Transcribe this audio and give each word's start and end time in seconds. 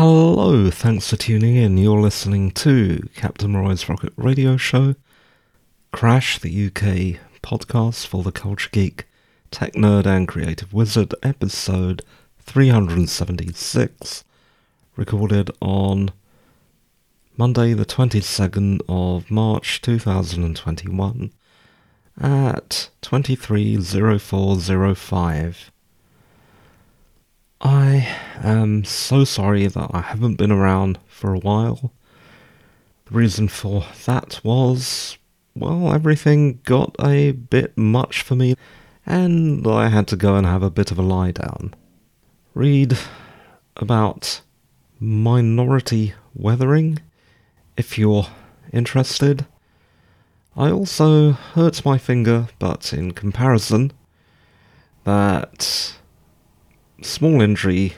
Hello, 0.00 0.70
thanks 0.70 1.10
for 1.10 1.16
tuning 1.16 1.56
in. 1.56 1.76
You're 1.76 2.00
listening 2.00 2.52
to 2.52 3.08
Captain 3.16 3.56
Roy's 3.56 3.88
Rocket 3.88 4.12
Radio 4.16 4.56
Show, 4.56 4.94
Crash, 5.90 6.38
the 6.38 6.66
UK 6.66 7.18
podcast 7.42 8.06
for 8.06 8.22
the 8.22 8.30
Culture 8.30 8.68
Geek, 8.70 9.08
Tech 9.50 9.72
Nerd, 9.72 10.06
and 10.06 10.28
Creative 10.28 10.72
Wizard, 10.72 11.16
episode 11.24 12.02
376, 12.38 14.22
recorded 14.94 15.50
on 15.60 16.12
Monday, 17.36 17.74
the 17.74 17.84
22nd 17.84 18.80
of 18.88 19.28
March 19.32 19.82
2021 19.82 21.32
at 22.20 22.88
230405. 23.02 25.72
I 27.60 28.16
am 28.42 28.84
so 28.84 29.24
sorry 29.24 29.66
that 29.66 29.90
I 29.92 30.00
haven't 30.00 30.36
been 30.36 30.52
around 30.52 30.98
for 31.06 31.34
a 31.34 31.38
while. 31.38 31.92
The 33.06 33.14
reason 33.14 33.48
for 33.48 33.84
that 34.04 34.40
was, 34.44 35.18
well, 35.56 35.92
everything 35.92 36.60
got 36.64 36.94
a 37.00 37.32
bit 37.32 37.76
much 37.76 38.22
for 38.22 38.36
me, 38.36 38.54
and 39.04 39.66
I 39.66 39.88
had 39.88 40.06
to 40.08 40.16
go 40.16 40.36
and 40.36 40.46
have 40.46 40.62
a 40.62 40.70
bit 40.70 40.92
of 40.92 40.98
a 40.98 41.02
lie 41.02 41.32
down. 41.32 41.74
Read 42.54 42.96
about 43.76 44.40
minority 45.00 46.14
weathering 46.34 46.98
if 47.76 47.98
you're 47.98 48.26
interested. 48.72 49.46
I 50.56 50.70
also 50.70 51.32
hurt 51.32 51.84
my 51.84 51.98
finger, 51.98 52.48
but 52.58 52.92
in 52.92 53.12
comparison, 53.12 53.92
that 55.04 55.94
small 57.02 57.40
injury 57.40 57.94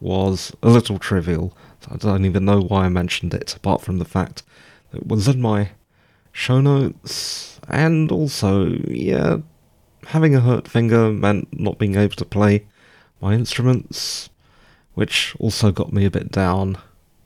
was 0.00 0.54
a 0.62 0.68
little 0.68 0.98
trivial. 0.98 1.56
I 1.90 1.96
don't 1.96 2.24
even 2.24 2.44
know 2.44 2.60
why 2.60 2.86
I 2.86 2.88
mentioned 2.88 3.34
it, 3.34 3.54
apart 3.54 3.82
from 3.82 3.98
the 3.98 4.04
fact 4.04 4.42
that 4.90 5.02
it 5.02 5.06
was 5.06 5.28
in 5.28 5.40
my 5.40 5.70
show 6.32 6.60
notes. 6.60 7.60
And 7.68 8.10
also, 8.10 8.66
yeah, 8.88 9.38
having 10.08 10.34
a 10.34 10.40
hurt 10.40 10.68
finger 10.68 11.10
meant 11.10 11.58
not 11.58 11.78
being 11.78 11.96
able 11.96 12.16
to 12.16 12.24
play 12.24 12.66
my 13.20 13.34
instruments, 13.34 14.30
which 14.94 15.34
also 15.38 15.72
got 15.72 15.92
me 15.92 16.04
a 16.04 16.10
bit 16.10 16.30
down. 16.30 16.78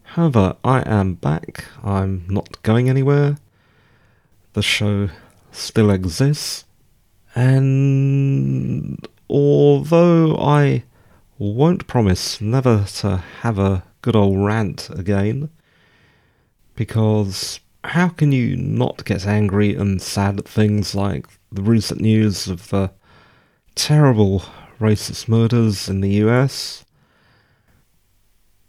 However, 0.03 0.57
I 0.65 0.83
am 0.89 1.15
back. 1.15 1.65
I'm 1.83 2.25
not 2.29 2.63
going 2.63 2.89
anywhere. 2.89 3.39
The 4.55 4.63
show 4.63 5.11
still 5.53 5.91
exists. 5.91 6.65
And 7.35 9.07
although 9.29 10.37
I 10.39 10.85
won't 11.39 11.87
promise 11.87 12.41
never 12.41 12.85
to 12.97 13.19
have 13.41 13.59
a 13.59 13.85
good 14.03 14.17
old 14.17 14.45
rant 14.45 14.91
again, 14.91 15.51
because 16.75 17.61
how 17.85 18.09
can 18.09 18.33
you 18.33 18.57
not 18.57 19.05
get 19.05 19.27
angry 19.27 19.75
and 19.75 20.03
sad 20.03 20.41
at 20.41 20.49
things 20.49 20.95
like 20.95 21.27
the 21.53 21.63
recent 21.63 22.01
news 22.01 22.49
of 22.49 22.69
the 22.71 22.91
terrible 23.75 24.43
racist 24.81 25.29
murders 25.29 25.89
in 25.89 26.01
the 26.01 26.15
US? 26.25 26.85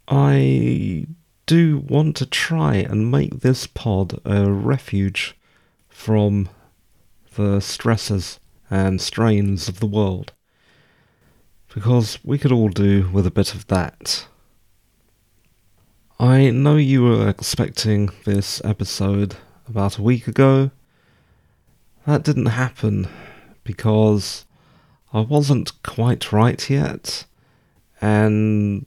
I 0.07 1.07
do 1.45 1.79
want 1.79 2.15
to 2.17 2.25
try 2.25 2.75
and 2.75 3.11
make 3.11 3.39
this 3.39 3.65
pod 3.65 4.19
a 4.25 4.51
refuge 4.51 5.35
from 5.87 6.49
the 7.35 7.59
stresses 7.59 8.39
and 8.69 9.01
strains 9.01 9.67
of 9.67 9.79
the 9.79 9.87
world 9.87 10.33
because 11.73 12.19
we 12.23 12.37
could 12.37 12.51
all 12.51 12.69
do 12.69 13.09
with 13.13 13.27
a 13.27 13.31
bit 13.31 13.53
of 13.53 13.67
that. 13.67 14.27
I 16.19 16.49
know 16.49 16.75
you 16.75 17.03
were 17.03 17.29
expecting 17.29 18.09
this 18.25 18.61
episode 18.65 19.37
about 19.67 19.97
a 19.97 20.03
week 20.03 20.27
ago. 20.27 20.71
That 22.05 22.23
didn't 22.23 22.47
happen 22.47 23.07
because 23.63 24.45
I 25.13 25.21
wasn't 25.21 25.81
quite 25.83 26.31
right 26.31 26.69
yet, 26.69 27.25
and 28.01 28.85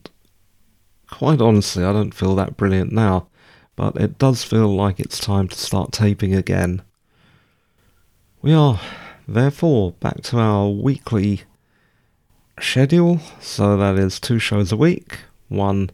quite 1.11 1.41
honestly, 1.41 1.85
I 1.85 1.93
don't 1.93 2.15
feel 2.15 2.35
that 2.35 2.57
brilliant 2.57 2.93
now, 2.93 3.29
but 3.77 3.97
it 3.97 4.19
does 4.19 4.43
feel 4.45 4.69
like 4.75 4.99
it's 4.99 5.19
time 5.19 5.49
to 5.49 5.57
start 5.57 5.93
taping 5.93 6.35
again. 6.35 6.83
We 8.41 8.53
are, 8.53 8.81
therefore, 9.27 9.93
back 9.93 10.23
to 10.25 10.39
our 10.39 10.69
weekly 10.69 11.43
schedule. 12.63 13.21
So 13.41 13.77
that 13.77 13.99
is 13.99 14.21
two 14.21 14.39
shows 14.39 14.73
a 14.73 14.77
week, 14.77 15.19
one 15.49 15.91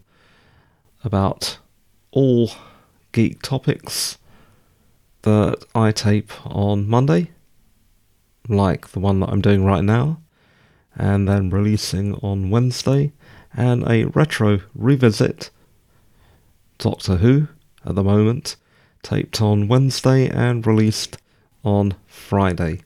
about 1.02 1.58
all 2.10 2.50
geek 3.12 3.42
topics 3.42 4.18
that 5.22 5.64
I 5.74 5.92
tape 5.92 6.32
on 6.46 6.88
Monday, 6.88 7.30
like 8.48 8.88
the 8.88 9.00
one 9.00 9.20
that 9.20 9.30
I'm 9.30 9.40
doing 9.40 9.64
right 9.64 9.84
now, 9.84 10.20
and 10.94 11.28
then 11.28 11.50
releasing 11.50 12.14
on 12.16 12.50
Wednesday, 12.50 13.12
and 13.52 13.88
a 13.88 14.04
retro 14.04 14.60
revisit 14.74 15.50
Doctor 16.78 17.16
Who 17.16 17.48
at 17.84 17.94
the 17.94 18.04
moment, 18.04 18.56
taped 19.02 19.40
on 19.40 19.68
Wednesday 19.68 20.28
and 20.28 20.66
released 20.66 21.18
on 21.64 21.94
Friday. 22.06 22.82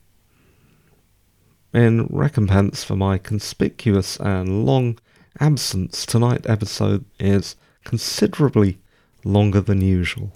In 1.72 2.06
recompense 2.10 2.84
for 2.84 2.96
my 2.96 3.16
conspicuous 3.16 4.18
and 4.18 4.66
long 4.66 4.98
absence, 5.40 6.04
tonight's 6.04 6.46
episode 6.46 7.06
is 7.18 7.56
considerably 7.84 8.78
longer 9.24 9.62
than 9.62 9.80
usual. 9.80 10.32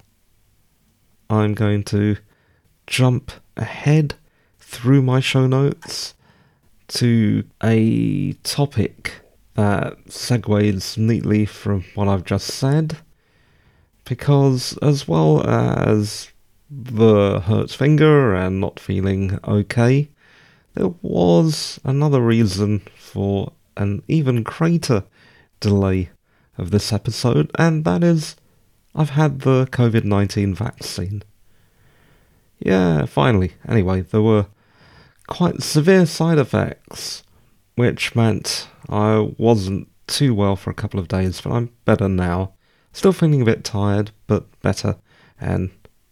I'm 1.28 1.52
going 1.52 1.84
to 1.84 2.16
jump 2.86 3.32
ahead 3.54 4.14
through 4.58 5.02
my 5.02 5.20
show 5.20 5.46
notes 5.46 6.14
to 6.88 7.44
a 7.62 8.32
topic 8.42 9.20
that 9.56 10.06
segues 10.06 10.96
neatly 10.96 11.44
from 11.44 11.84
what 11.94 12.08
I've 12.08 12.24
just 12.24 12.46
said, 12.46 12.96
because 14.06 14.78
as 14.80 15.06
well 15.06 15.46
as 15.46 16.30
the 16.70 17.40
hurt 17.40 17.72
finger 17.72 18.34
and 18.34 18.58
not 18.58 18.80
feeling 18.80 19.38
okay, 19.44 20.08
there 20.76 20.94
was 21.00 21.80
another 21.84 22.20
reason 22.20 22.80
for 22.96 23.52
an 23.78 24.02
even 24.08 24.42
greater 24.42 25.04
delay 25.58 26.10
of 26.58 26.70
this 26.70 26.92
episode, 26.92 27.50
and 27.58 27.84
that 27.84 28.04
is 28.04 28.36
I've 28.94 29.10
had 29.10 29.40
the 29.40 29.66
COVID 29.66 30.04
19 30.04 30.54
vaccine. 30.54 31.22
Yeah, 32.58 33.06
finally. 33.06 33.54
Anyway, 33.66 34.02
there 34.02 34.22
were 34.22 34.46
quite 35.26 35.62
severe 35.62 36.04
side 36.04 36.38
effects, 36.38 37.22
which 37.76 38.14
meant 38.14 38.68
I 38.88 39.32
wasn't 39.38 39.88
too 40.06 40.34
well 40.34 40.56
for 40.56 40.70
a 40.70 40.74
couple 40.74 41.00
of 41.00 41.08
days, 41.08 41.40
but 41.40 41.52
I'm 41.52 41.70
better 41.86 42.08
now. 42.08 42.52
Still 42.92 43.12
feeling 43.12 43.42
a 43.42 43.46
bit 43.46 43.64
tired, 43.64 44.10
but 44.26 44.44
better, 44.60 44.96
and 45.40 45.70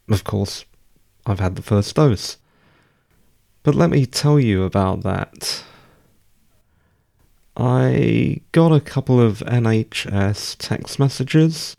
of 0.09 0.25
course, 0.25 0.65
I've 1.27 1.41
had 1.41 1.57
the 1.57 1.63
first 1.63 1.95
dose. 1.97 2.39
But 3.65 3.75
let 3.75 3.89
me 3.89 4.05
tell 4.05 4.39
you 4.39 4.63
about 4.63 5.03
that. 5.05 5.65
I 7.57 8.43
got 8.53 8.73
a 8.73 8.81
couple 8.81 9.19
of 9.19 9.39
NHS 9.39 10.57
text 10.59 10.99
messages, 10.99 11.75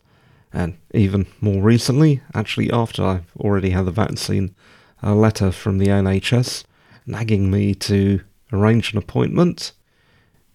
and 0.52 0.78
even 0.92 1.26
more 1.40 1.62
recently, 1.62 2.22
actually 2.34 2.72
after 2.72 3.04
I've 3.04 3.36
already 3.38 3.70
had 3.70 3.84
the 3.84 3.92
vaccine, 3.92 4.52
a 5.00 5.14
letter 5.14 5.52
from 5.52 5.78
the 5.78 5.86
NHS 5.86 6.64
nagging 7.06 7.52
me 7.52 7.72
to 7.74 8.20
arrange 8.52 8.92
an 8.92 8.98
appointment 8.98 9.70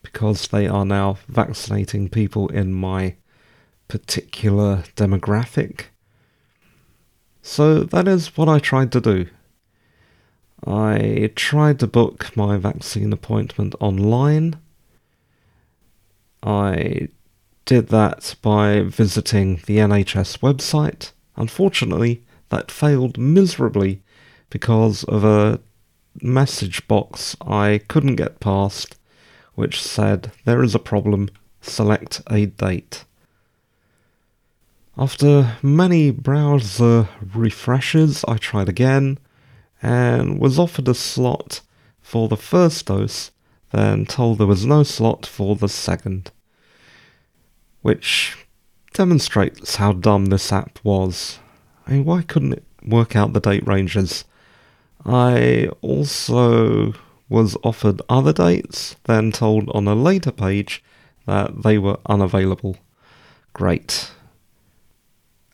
because 0.04 0.50
they 0.50 0.68
are 0.68 0.86
now 0.86 1.18
vaccinating 1.30 2.10
people 2.10 2.50
in 2.50 2.74
my 2.74 3.16
particular 3.88 4.84
demographic. 4.98 5.84
So 7.42 7.84
that 7.84 8.10
is 8.10 8.36
what 8.36 8.50
I 8.50 8.60
tried 8.60 8.92
to 8.92 9.00
do. 9.00 9.28
I 10.66 11.32
tried 11.36 11.80
to 11.80 11.88
book 11.88 12.36
my 12.38 12.58
vaccine 12.58 13.12
appointment 13.12 13.74
online. 13.80 14.60
I 16.44 17.10
did 17.66 17.88
that 17.88 18.36
by 18.42 18.82
visiting 18.82 19.56
the 19.66 19.78
NHS 19.78 20.40
website. 20.40 21.12
Unfortunately, 21.36 22.24
that 22.50 22.70
failed 22.70 23.18
miserably 23.18 24.02
because 24.50 25.04
of 25.06 25.24
a 25.24 25.60
message 26.22 26.88
box 26.88 27.36
I 27.42 27.82
couldn't 27.88 28.18
get 28.18 28.40
past, 28.40 28.98
which 29.56 29.82
said, 29.82 30.32
There 30.46 30.62
is 30.62 30.76
a 30.76 30.80
problem, 30.80 31.30
select 31.62 32.22
a 32.30 32.46
date. 32.46 33.06
After 34.98 35.58
many 35.64 36.12
browser 36.12 37.08
refreshes, 37.34 38.24
I 38.28 38.38
tried 38.38 38.70
again 38.70 39.18
and 39.82 40.40
was 40.40 40.60
offered 40.60 40.88
a 40.88 40.94
slot 40.94 41.62
for 42.02 42.28
the 42.28 42.38
first 42.38 42.86
dose, 42.86 43.32
then 43.72 44.06
told 44.06 44.38
there 44.38 44.48
was 44.48 44.66
no 44.66 44.84
slot 44.84 45.26
for 45.26 45.56
the 45.56 45.70
second. 45.70 46.32
Which 47.82 48.38
demonstrates 48.94 49.78
how 49.78 49.94
dumb 49.94 50.28
this 50.28 50.52
app 50.52 50.80
was. 50.84 51.40
I 51.88 51.94
mean, 51.94 52.06
why 52.06 52.22
couldn't 52.22 52.54
it 52.54 52.64
work 52.86 53.16
out 53.16 53.34
the 53.34 53.40
date 53.40 53.66
ranges? 53.66 54.26
I 55.06 55.70
also 55.82 56.94
was 57.30 57.58
offered 57.64 58.02
other 58.10 58.34
dates, 58.34 58.98
then 59.06 59.32
told 59.32 59.70
on 59.70 59.88
a 59.88 59.96
later 59.96 60.32
page 60.32 60.84
that 61.26 61.64
they 61.64 61.78
were 61.78 61.98
unavailable. 62.06 62.78
Great. 63.54 64.12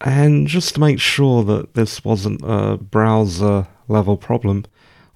And 0.01 0.47
just 0.47 0.75
to 0.75 0.79
make 0.79 0.99
sure 0.99 1.43
that 1.43 1.73
this 1.73 2.03
wasn't 2.03 2.41
a 2.43 2.77
browser 2.77 3.67
level 3.87 4.17
problem, 4.17 4.65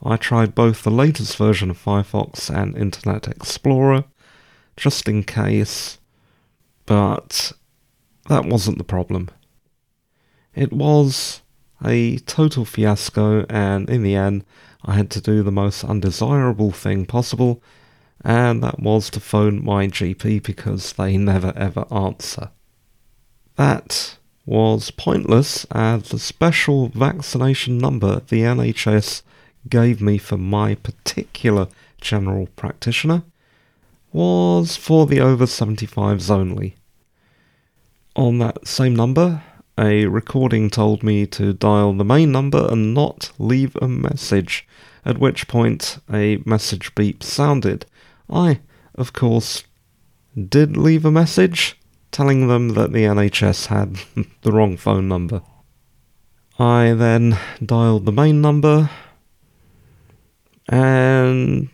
I 0.04 0.18
tried 0.18 0.56
both 0.56 0.83
the 0.83 0.89
latest 0.89 1.38
version 1.38 1.69
of 1.69 1.83
Firefox 1.83 2.50
and 2.50 2.75
Internet 2.75 3.28
Explorer, 3.28 4.06
just 4.75 5.07
in 5.07 5.24
case, 5.24 6.00
but 6.88 7.51
that 8.28 8.45
wasn't 8.45 8.80
the 8.80 8.83
problem. 8.83 9.30
It 10.56 10.74
was 10.74 11.42
a 11.86 12.18
total 12.19 12.66
fiasco, 12.66 13.45
and 13.50 13.89
in 13.89 14.01
the 14.01 14.16
end, 14.16 14.44
I 14.83 14.95
had 14.95 15.12
to 15.12 15.22
do 15.22 15.44
the 15.44 15.51
most 15.51 15.83
undesirable 15.83 16.72
thing 16.72 17.06
possible, 17.06 17.62
and 18.24 18.63
that 18.63 18.80
was 18.80 19.12
to 19.12 19.19
phone 19.19 19.63
my 19.63 19.88
GP 19.88 20.42
because 20.42 20.94
they 20.94 21.18
never 21.31 21.54
ever 21.56 21.86
answer. 21.92 22.50
That 23.56 24.18
was 24.46 24.92
pointless 24.92 25.66
as 25.72 26.10
the 26.10 26.20
special 26.20 26.88
vaccination 26.90 27.78
number 27.78 28.22
the 28.28 28.42
NHS 28.42 29.22
gave 29.70 30.02
me 30.02 30.18
for 30.18 30.38
my 30.38 30.76
particular 30.76 31.68
general 32.00 32.48
practitioner 32.56 33.24
was 34.12 34.76
for 34.76 35.06
the 35.06 35.20
over 35.20 35.46
75s 35.46 36.30
only. 36.30 36.76
On 38.16 38.40
that 38.40 38.68
same 38.68 38.96
number, 38.96 39.44
a 39.80 40.06
recording 40.06 40.70
told 40.70 41.02
me 41.02 41.26
to 41.28 41.54
dial 41.54 41.94
the 41.94 42.04
main 42.04 42.32
number 42.32 42.68
and 42.70 42.94
not 42.94 43.32
leave 43.40 43.78
a 43.82 43.88
message, 43.88 44.68
at 45.06 45.18
which 45.18 45.48
point 45.48 46.00
a 46.12 46.42
message 46.46 46.94
beep 46.94 47.24
sounded. 47.24 47.86
I, 48.30 48.60
of 48.96 49.14
course, 49.14 49.64
did 50.50 50.76
leave 50.76 51.06
a 51.06 51.12
message 51.12 51.78
telling 52.12 52.48
them 52.48 52.69
that 52.69 52.92
the 52.92 53.04
NHS 53.04 53.68
had 53.68 54.00
the 54.42 54.52
wrong 54.52 54.78
phone 54.78 55.08
number. 55.08 55.42
I 56.60 56.94
then 56.94 57.38
dialed 57.66 58.06
the 58.06 58.12
main 58.12 58.42
number 58.42 58.90
and 60.69 61.69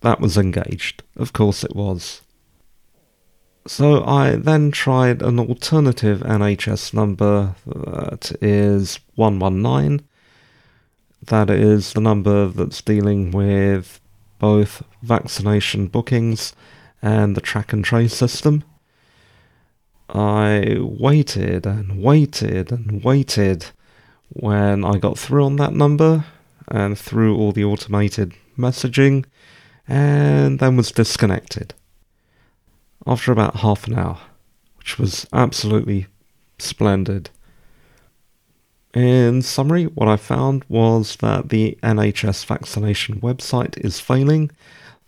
that 0.00 0.20
was 0.20 0.36
engaged. 0.36 1.02
Of 1.16 1.32
course 1.32 1.64
it 1.64 1.74
was. 1.74 2.22
So 3.66 4.04
I 4.04 4.36
then 4.36 4.72
tried 4.72 5.22
an 5.22 5.38
alternative 5.38 6.20
NHS 6.20 6.92
number 6.92 7.54
that 7.64 8.32
is 8.40 8.98
119. 9.14 10.00
That 11.26 11.48
is 11.50 11.92
the 11.92 12.00
number 12.00 12.48
that's 12.48 12.82
dealing 12.82 13.30
with 13.30 14.00
both 14.40 14.82
vaccination 15.02 15.86
bookings 15.86 16.52
and 17.00 17.36
the 17.36 17.40
track 17.40 17.72
and 17.72 17.84
trace 17.84 18.14
system. 18.14 18.64
I 20.12 20.76
waited 20.78 21.64
and 21.64 22.02
waited 22.02 22.70
and 22.70 23.02
waited 23.02 23.66
when 24.28 24.84
I 24.84 24.98
got 24.98 25.18
through 25.18 25.44
on 25.44 25.56
that 25.56 25.72
number 25.72 26.26
and 26.68 26.98
through 26.98 27.36
all 27.36 27.52
the 27.52 27.64
automated 27.64 28.34
messaging 28.58 29.24
and 29.88 30.58
then 30.58 30.76
was 30.76 30.92
disconnected 30.92 31.74
after 33.06 33.32
about 33.32 33.56
half 33.56 33.86
an 33.86 33.98
hour, 33.98 34.18
which 34.76 34.98
was 34.98 35.26
absolutely 35.32 36.06
splendid. 36.58 37.30
In 38.92 39.40
summary, 39.40 39.84
what 39.84 40.08
I 40.08 40.16
found 40.16 40.64
was 40.68 41.16
that 41.16 41.48
the 41.48 41.78
NHS 41.82 42.44
vaccination 42.44 43.18
website 43.20 43.82
is 43.82 43.98
failing. 43.98 44.50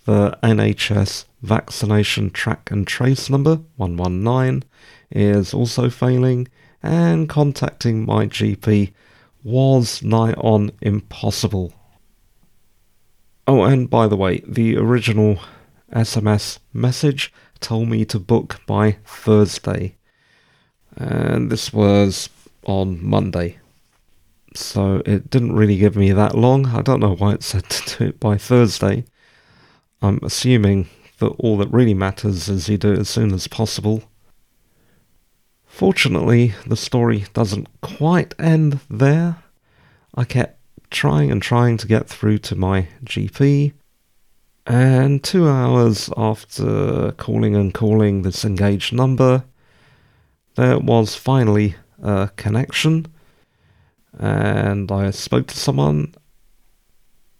The 0.06 0.38
NHS 0.42 1.26
vaccination 1.42 2.30
track 2.30 2.70
and 2.70 2.86
trace 2.86 3.28
number 3.28 3.60
119 3.76 4.64
is 5.10 5.54
also 5.54 5.90
failing, 5.90 6.48
and 6.82 7.28
contacting 7.28 8.04
my 8.04 8.26
GP 8.26 8.92
was 9.42 10.02
nigh 10.02 10.32
on 10.34 10.72
impossible. 10.80 11.72
Oh, 13.46 13.62
and 13.64 13.90
by 13.90 14.06
the 14.06 14.16
way, 14.16 14.42
the 14.46 14.76
original 14.76 15.38
SMS 15.92 16.58
message 16.72 17.32
told 17.60 17.88
me 17.88 18.04
to 18.06 18.18
book 18.18 18.60
by 18.66 18.92
Thursday. 19.04 19.96
And 20.96 21.50
this 21.50 21.72
was 21.72 22.30
on 22.64 23.04
Monday. 23.04 23.58
So 24.54 25.02
it 25.04 25.30
didn't 25.30 25.56
really 25.56 25.76
give 25.76 25.96
me 25.96 26.12
that 26.12 26.36
long. 26.36 26.66
I 26.66 26.80
don't 26.80 27.00
know 27.00 27.14
why 27.14 27.34
it 27.34 27.42
said 27.42 27.64
to 27.68 27.98
do 27.98 28.04
it 28.10 28.20
by 28.20 28.38
Thursday. 28.38 29.04
I'm 30.00 30.20
assuming 30.22 30.88
that 31.18 31.28
all 31.38 31.56
that 31.58 31.72
really 31.72 31.94
matters 31.94 32.48
is 32.48 32.68
you 32.68 32.78
do 32.78 32.92
it 32.92 33.00
as 33.00 33.08
soon 33.08 33.32
as 33.32 33.46
possible. 33.46 34.04
Fortunately, 35.74 36.54
the 36.64 36.76
story 36.76 37.24
doesn't 37.34 37.66
quite 37.80 38.32
end 38.38 38.78
there. 38.88 39.42
I 40.14 40.22
kept 40.22 40.60
trying 40.88 41.32
and 41.32 41.42
trying 41.42 41.78
to 41.78 41.88
get 41.88 42.08
through 42.08 42.38
to 42.46 42.54
my 42.54 42.86
GP, 43.04 43.72
and 44.68 45.24
two 45.24 45.48
hours 45.48 46.10
after 46.16 47.10
calling 47.16 47.56
and 47.56 47.74
calling 47.74 48.22
this 48.22 48.44
engaged 48.44 48.92
number, 48.92 49.42
there 50.54 50.78
was 50.78 51.16
finally 51.16 51.74
a 52.00 52.30
connection. 52.36 53.06
And 54.16 54.92
I 54.92 55.10
spoke 55.10 55.48
to 55.48 55.58
someone 55.58 56.14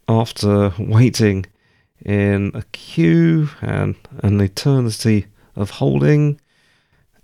after 0.08 0.74
waiting 0.80 1.46
in 2.04 2.50
a 2.52 2.64
queue 2.72 3.50
and 3.62 3.94
an 4.24 4.40
eternity 4.40 5.26
of 5.54 5.70
holding 5.70 6.40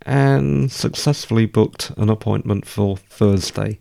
and 0.07 0.71
successfully 0.71 1.47
booked 1.47 1.91
an 1.97 2.09
appointment 2.09 2.67
for 2.67 2.97
Thursday. 2.97 3.81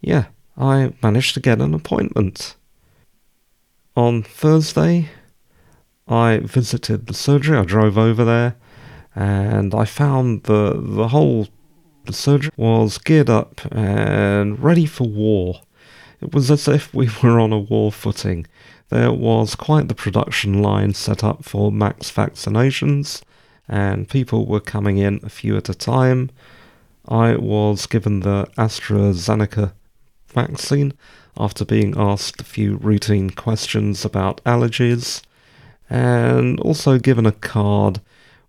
Yeah, 0.00 0.26
I 0.56 0.92
managed 1.02 1.34
to 1.34 1.40
get 1.40 1.60
an 1.60 1.74
appointment. 1.74 2.56
On 3.96 4.22
Thursday, 4.22 5.10
I 6.08 6.38
visited 6.38 7.06
the 7.06 7.14
surgery. 7.14 7.58
I 7.58 7.64
drove 7.64 7.96
over 7.96 8.24
there, 8.24 8.56
and 9.14 9.74
I 9.74 9.84
found 9.84 10.44
the 10.44 10.72
the 10.74 11.08
whole 11.08 11.48
the 12.04 12.12
surgery 12.12 12.50
was 12.56 12.98
geared 12.98 13.30
up 13.30 13.60
and 13.70 14.58
ready 14.58 14.86
for 14.86 15.08
war. 15.08 15.60
It 16.20 16.34
was 16.34 16.50
as 16.50 16.68
if 16.68 16.92
we 16.94 17.08
were 17.22 17.38
on 17.38 17.52
a 17.52 17.58
war 17.58 17.92
footing. 17.92 18.46
There 18.88 19.12
was 19.12 19.54
quite 19.54 19.88
the 19.88 19.94
production 19.94 20.62
line 20.62 20.94
set 20.94 21.24
up 21.24 21.44
for 21.44 21.72
max 21.72 22.10
vaccinations, 22.10 23.22
and 23.72 24.06
people 24.06 24.44
were 24.44 24.60
coming 24.60 24.98
in 24.98 25.18
a 25.22 25.30
few 25.30 25.56
at 25.56 25.70
a 25.70 25.74
time. 25.74 26.28
I 27.08 27.36
was 27.36 27.86
given 27.86 28.20
the 28.20 28.46
AstraZeneca 28.58 29.72
vaccine 30.28 30.92
after 31.38 31.64
being 31.64 31.94
asked 31.96 32.42
a 32.42 32.44
few 32.44 32.76
routine 32.76 33.30
questions 33.30 34.04
about 34.04 34.44
allergies, 34.44 35.22
and 35.88 36.60
also 36.60 36.98
given 36.98 37.24
a 37.24 37.32
card 37.32 38.02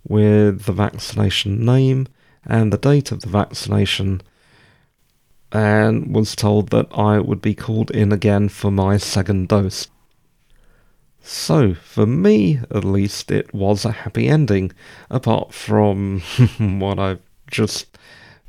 with 0.06 0.64
the 0.64 0.74
vaccination 0.74 1.66
name 1.66 2.06
and 2.46 2.74
the 2.74 2.78
date 2.78 3.14
of 3.14 3.22
the 3.22 3.30
vaccination, 3.30 4.22
and 5.54 6.14
was 6.14 6.36
told 6.36 6.68
that 6.72 6.88
I 6.94 7.20
would 7.20 7.42
be 7.42 7.56
called 7.56 7.92
in 7.92 8.12
again 8.12 8.50
for 8.50 8.72
my 8.72 8.98
second 8.98 9.48
dose. 9.48 9.88
So, 11.26 11.74
for 11.74 12.06
me 12.06 12.60
at 12.70 12.84
least, 12.84 13.32
it 13.32 13.54
was 13.54 13.86
a 13.86 13.92
happy 13.92 14.28
ending, 14.28 14.74
apart 15.10 15.54
from 15.54 16.20
what 16.60 17.00
I've 17.00 17.22
just 17.50 17.98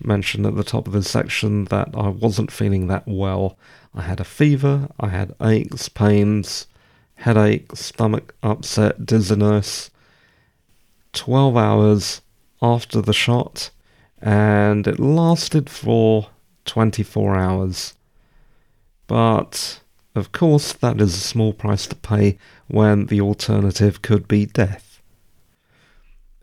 mentioned 0.03 0.45
at 0.45 0.57
the 0.57 0.65
top 0.65 0.89
of 0.89 0.93
this 0.93 1.09
section 1.09 1.67
that 1.67 1.91
I 1.95 2.09
wasn't 2.09 2.51
feeling 2.51 2.89
that 2.89 3.05
well 3.07 3.57
I 3.95 4.03
had 4.03 4.19
a 4.19 4.25
fever, 4.25 4.89
I 4.99 5.09
had 5.09 5.37
aches, 5.41 5.89
pains, 5.89 6.67
headache, 7.15 7.77
stomach 7.77 8.35
upset, 8.43 9.07
dizziness. 9.07 9.91
12 11.13 11.57
hours 11.57 12.23
after 12.61 13.01
the 13.01 13.13
shot, 13.13 13.71
and 14.21 14.89
it 14.89 14.99
lasted 14.99 15.71
for 15.71 16.29
24 16.65 17.37
hours. 17.37 17.95
But, 19.07 19.81
of 20.15 20.33
course, 20.33 20.73
that 20.73 21.01
is 21.01 21.15
a 21.15 21.19
small 21.19 21.53
price 21.53 21.87
to 21.89 21.97
pay 21.97 22.39
when 22.69 23.07
the 23.07 23.21
alternative 23.21 24.03
could 24.03 24.29
be 24.29 24.47
death. 24.47 25.01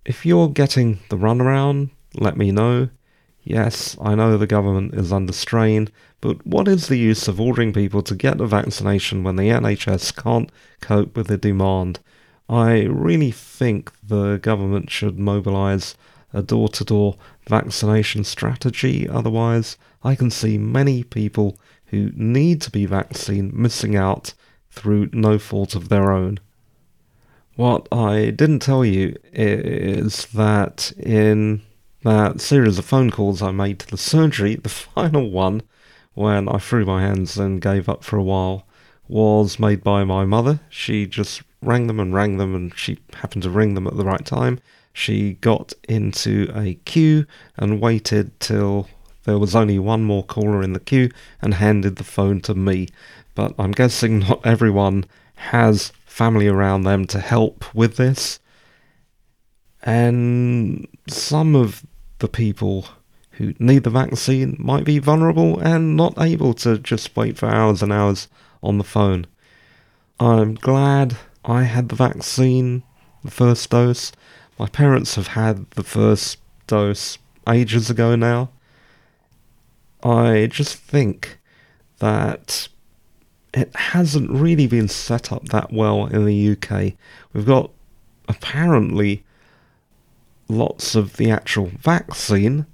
If 0.04 0.26
you're 0.26 0.50
getting 0.50 1.00
the 1.10 1.18
runaround, 1.18 1.92
let 2.16 2.36
me 2.36 2.52
know. 2.52 2.90
Yes, 3.44 3.98
I 4.02 4.16
know 4.16 4.38
the 4.38 4.48
government 4.48 4.94
is 4.94 5.14
under 5.14 5.34
strain, 5.34 5.90
but 6.20 6.46
what 6.46 6.68
is 6.68 6.88
the 6.88 6.98
use 6.98 7.28
of 7.28 7.40
ordering 7.40 7.74
people 7.74 8.02
to 8.04 8.16
get 8.16 8.38
the 8.38 8.46
vaccination 8.46 9.24
when 9.24 9.36
the 9.36 9.50
NHS 9.50 10.16
can't 10.22 10.52
cope 10.82 11.16
with 11.16 11.28
the 11.28 11.38
demand? 11.38 12.00
I 12.50 12.82
really 12.82 13.32
think 13.32 13.92
the 14.04 14.38
government 14.38 14.90
should 14.90 15.18
mobilise 15.18 15.96
a 16.34 16.42
door 16.42 16.70
to 16.70 16.84
door 16.84 17.18
vaccination 17.48 18.24
strategy. 18.24 19.08
Otherwise, 19.08 19.78
I 20.04 20.16
can 20.16 20.30
see 20.30 20.58
many 20.58 21.04
people 21.04 21.58
who 21.92 22.12
need 22.16 22.62
to 22.62 22.72
be 22.72 22.86
vaccinated 22.86 23.54
missing 23.54 23.96
out 23.96 24.34
through 24.70 25.10
no 25.12 25.38
fault 25.38 25.76
of 25.76 25.90
their 25.90 26.12
own. 26.12 26.40
What 27.56 27.88
I 27.92 28.32
didn't 28.32 28.60
tell 28.60 28.84
you 28.84 29.16
is 29.34 30.26
that 30.28 30.94
in 30.98 31.62
that 32.04 32.40
series 32.42 32.80
of 32.80 32.86
phone 32.86 33.12
calls 33.12 33.42
I 33.42 33.52
made 33.52 33.80
to 33.80 33.88
the 33.88 33.98
surgery, 33.98 34.56
the 34.56 34.70
final 34.96 35.30
one, 35.30 35.62
when 36.14 36.48
I 36.50 36.58
threw 36.58 36.86
my 36.86 37.02
hands 37.02 37.38
and 37.38 37.62
gave 37.62 37.88
up 37.88 38.04
for 38.04 38.18
a 38.18 38.24
while, 38.24 38.66
was 39.08 39.60
made 39.60 39.84
by 39.84 40.06
my 40.06 40.24
mother. 40.24 40.62
She 40.70 41.06
just 41.06 41.44
rang 41.62 41.88
them 41.88 42.00
and 42.00 42.14
rang 42.14 42.38
them, 42.38 42.56
and 42.56 42.74
she 42.78 43.00
happened 43.16 43.44
to 43.44 43.50
ring 43.50 43.74
them 43.74 43.88
at 43.88 43.98
the 43.98 44.06
right 44.06 44.26
time. 44.26 44.60
She 44.94 45.34
got 45.34 45.74
into 45.88 46.52
a 46.56 46.76
queue 46.86 47.26
and 47.58 47.82
waited 47.82 48.40
till 48.40 48.88
there 49.24 49.38
was 49.38 49.56
only 49.56 49.78
one 49.80 50.04
more 50.04 50.24
caller 50.24 50.64
in 50.64 50.74
the 50.74 50.80
queue 50.80 51.10
and 51.42 51.56
handed 51.56 51.98
the 51.98 52.04
phone 52.04 52.42
to 52.42 52.56
me. 52.56 52.88
But 53.36 53.54
I'm 53.58 53.72
guessing 53.72 54.20
not 54.20 54.46
everyone 54.46 55.06
has 55.36 55.92
family 56.06 56.48
around 56.48 56.84
them 56.84 57.06
to 57.08 57.20
help 57.20 57.74
with 57.74 57.98
this. 57.98 58.40
And 59.84 60.88
some 61.08 61.56
of 61.56 61.86
the 62.20 62.28
people 62.28 62.88
who 63.32 63.54
need 63.58 63.84
the 63.84 63.90
vaccine 63.90 64.56
might 64.60 64.84
be 64.84 65.00
vulnerable 65.00 65.60
and 65.60 65.96
not 65.96 66.14
able 66.20 66.54
to 66.56 66.78
just 66.78 67.16
wait 67.16 67.38
for 67.38 67.48
hours 67.48 67.82
and 67.82 67.92
hours 67.92 68.28
on 68.62 68.78
the 68.78 68.84
phone. 68.84 69.26
I'm 70.20 70.54
glad 70.56 71.18
I 71.44 71.64
had 71.64 71.90
the 71.90 71.96
vaccine, 71.96 72.84
the 73.24 73.32
first 73.32 73.70
dose. 73.72 74.12
My 74.60 74.68
parents 74.68 75.16
have 75.16 75.28
had 75.28 75.72
the 75.72 75.84
first 75.84 76.38
dose 76.68 77.18
ages 77.48 77.90
ago 77.90 78.16
now. 78.16 78.52
I 80.04 80.48
just 80.52 80.76
think 80.76 81.40
that 82.00 82.68
it 83.54 83.76
hasn't 83.76 84.30
really 84.32 84.68
been 84.68 84.88
set 84.88 85.32
up 85.32 85.50
that 85.50 85.72
well 85.72 86.08
in 86.08 86.26
the 86.26 86.52
UK. 86.52 86.94
We've 87.34 87.46
got 87.46 87.70
apparently 88.28 89.24
lots 90.48 90.96
of 90.96 91.18
the 91.18 91.30
actual 91.30 91.68
vaccine, 91.80 92.66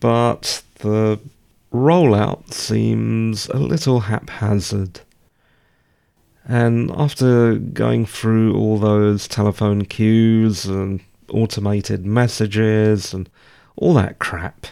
but 0.00 0.62
the 0.76 1.20
rollout 1.72 2.52
seems 2.52 3.48
a 3.48 3.58
little 3.58 4.00
haphazard. 4.00 5.00
And 6.44 6.90
after 6.92 7.56
going 7.56 8.06
through 8.06 8.54
all 8.54 8.78
those 8.78 9.26
telephone 9.26 9.84
queues 9.84 10.64
and 10.66 11.00
automated 11.28 12.06
messages 12.06 13.12
and 13.12 13.28
all 13.74 13.94
that 13.94 14.18
crap, 14.18 14.66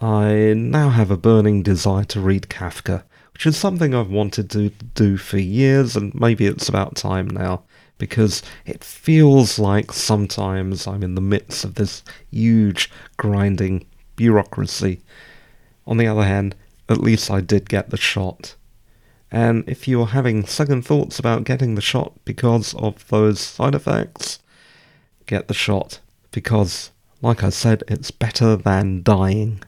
I 0.00 0.52
now 0.54 0.90
have 0.90 1.10
a 1.10 1.16
burning 1.16 1.62
desire 1.62 2.04
to 2.04 2.20
read 2.20 2.50
Kafka, 2.50 3.02
which 3.32 3.46
is 3.46 3.56
something 3.56 3.94
I've 3.94 4.10
wanted 4.10 4.50
to 4.50 4.68
do 4.94 5.16
for 5.16 5.38
years, 5.38 5.96
and 5.96 6.14
maybe 6.14 6.44
it's 6.46 6.68
about 6.68 6.96
time 6.96 7.28
now, 7.28 7.62
because 7.96 8.42
it 8.66 8.84
feels 8.84 9.58
like 9.58 9.92
sometimes 9.92 10.86
I'm 10.86 11.02
in 11.02 11.14
the 11.14 11.22
midst 11.22 11.64
of 11.64 11.76
this 11.76 12.04
huge, 12.30 12.90
grinding 13.16 13.86
bureaucracy. 14.16 15.00
On 15.86 15.96
the 15.96 16.06
other 16.06 16.24
hand, 16.24 16.54
at 16.90 17.00
least 17.00 17.30
I 17.30 17.40
did 17.40 17.68
get 17.68 17.88
the 17.88 17.96
shot. 17.96 18.54
And 19.30 19.64
if 19.66 19.88
you're 19.88 20.06
having 20.06 20.46
second 20.46 20.82
thoughts 20.84 21.18
about 21.18 21.44
getting 21.44 21.74
the 21.74 21.80
shot 21.80 22.12
because 22.24 22.74
of 22.74 23.08
those 23.08 23.40
side 23.40 23.74
effects, 23.74 24.40
get 25.24 25.48
the 25.48 25.54
shot. 25.54 26.00
Because, 26.32 26.90
like 27.22 27.42
I 27.42 27.48
said, 27.48 27.82
it's 27.88 28.10
better 28.10 28.56
than 28.56 29.02
dying. 29.02 29.62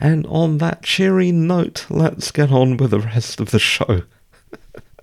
And 0.00 0.26
on 0.28 0.58
that 0.58 0.82
cheery 0.82 1.30
note, 1.30 1.84
let's 1.90 2.30
get 2.30 2.50
on 2.50 2.78
with 2.78 2.92
the 2.92 3.00
rest 3.00 3.38
of 3.38 3.50
the 3.50 3.58
show. 3.58 4.04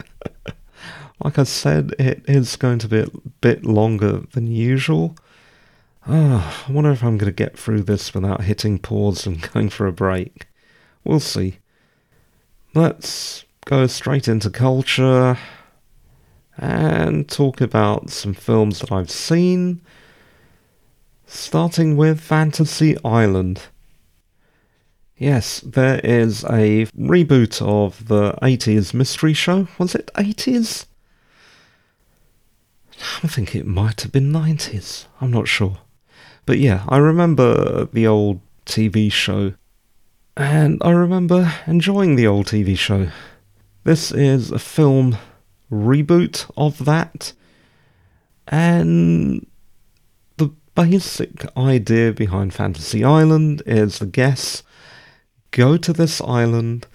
like 1.23 1.37
I 1.37 1.43
said, 1.43 1.93
it 1.99 2.23
is 2.27 2.55
going 2.55 2.79
to 2.79 2.87
be 2.87 2.99
a 3.01 3.07
bit 3.39 3.63
longer 3.63 4.23
than 4.33 4.47
usual. 4.47 5.15
Ah, 6.07 6.65
I 6.67 6.71
wonder 6.71 6.89
if 6.89 7.03
I'm 7.03 7.19
going 7.19 7.31
to 7.31 7.35
get 7.35 7.59
through 7.59 7.83
this 7.83 8.11
without 8.15 8.41
hitting 8.41 8.79
pause 8.79 9.27
and 9.27 9.39
going 9.53 9.69
for 9.69 9.85
a 9.85 9.91
break. 9.91 10.47
We'll 11.03 11.19
see. 11.19 11.59
Let's 12.73 13.45
go 13.65 13.85
straight 13.85 14.27
into 14.27 14.49
culture 14.49 15.37
and 16.57 17.29
talk 17.29 17.61
about 17.61 18.09
some 18.09 18.33
films 18.33 18.79
that 18.79 18.91
I've 18.91 19.11
seen. 19.11 19.81
Starting 21.27 21.97
with 21.97 22.19
Fantasy 22.19 22.97
Island. 23.05 23.61
Yes, 25.17 25.61
there 25.61 25.99
is 26.03 26.43
a 26.43 26.85
reboot 26.97 27.61
of 27.61 28.07
the 28.07 28.33
80s 28.41 28.93
mystery 28.93 29.33
show. 29.33 29.67
Was 29.77 29.95
it 29.95 30.11
80s? 30.15 30.85
I 33.23 33.27
think 33.27 33.55
it 33.55 33.65
might 33.65 34.01
have 34.01 34.11
been 34.11 34.31
90s. 34.31 35.05
I'm 35.19 35.31
not 35.31 35.47
sure. 35.47 35.79
But 36.45 36.59
yeah, 36.59 36.85
I 36.87 36.97
remember 36.97 37.85
the 37.85 38.07
old 38.07 38.41
TV 38.65 39.11
show 39.11 39.53
and 40.37 40.79
I 40.85 40.91
remember 40.91 41.51
enjoying 41.65 42.15
the 42.15 42.27
old 42.27 42.45
TV 42.45 42.77
show. 42.77 43.07
This 43.83 44.11
is 44.11 44.51
a 44.51 44.59
film 44.59 45.17
reboot 45.71 46.49
of 46.55 46.85
that, 46.85 47.33
and 48.47 49.45
the 50.37 50.51
basic 50.75 51.45
idea 51.57 52.13
behind 52.13 52.53
Fantasy 52.53 53.03
Island 53.03 53.63
is 53.65 53.99
the 53.99 54.05
guests 54.05 54.61
go 55.57 55.75
to 55.75 55.91
this 55.91 56.21
island, 56.21 56.85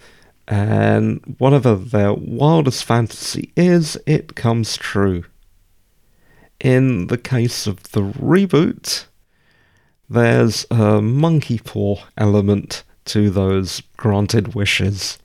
and 0.47 1.35
whatever 1.37 1.75
their 1.75 2.13
wildest 2.13 2.85
fantasy 2.85 3.51
is, 3.57 3.97
it 4.07 4.35
comes 4.35 4.77
true. 4.77 5.25
In 6.61 7.07
the 7.07 7.17
case 7.17 7.67
of 7.67 7.83
the 7.91 8.01
reboot, 8.01 9.05
there's 10.09 10.65
a 10.71 11.01
monkey 11.01 11.59
paw 11.59 11.97
element 12.17 12.83
to 13.05 13.29
those 13.29 13.81
granted 13.97 14.55
wishes. 14.55 15.19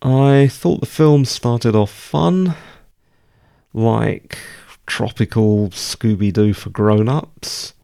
I 0.00 0.48
thought 0.50 0.80
the 0.80 0.86
film 0.86 1.26
started 1.26 1.76
off 1.76 1.92
fun, 1.92 2.54
like 3.74 4.38
tropical 4.86 5.68
Scooby 5.68 6.32
Doo 6.32 6.54
for 6.54 6.70
grown 6.70 7.10
ups, 7.10 7.74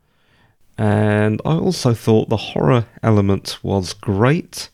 and 0.78 1.42
I 1.44 1.56
also 1.56 1.92
thought 1.92 2.28
the 2.28 2.36
horror 2.36 2.86
element 3.02 3.58
was 3.64 3.92
great. 3.92 4.70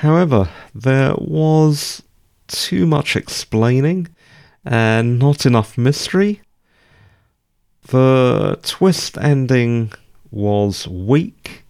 However, 0.00 0.48
there 0.74 1.14
was 1.16 2.02
too 2.48 2.84
much 2.84 3.14
explaining 3.14 4.08
and 4.64 5.20
not 5.20 5.46
enough 5.46 5.78
mystery. 5.78 6.42
The 7.86 8.58
twist 8.62 9.16
ending 9.16 9.92
was 10.32 10.88
weak 10.88 11.64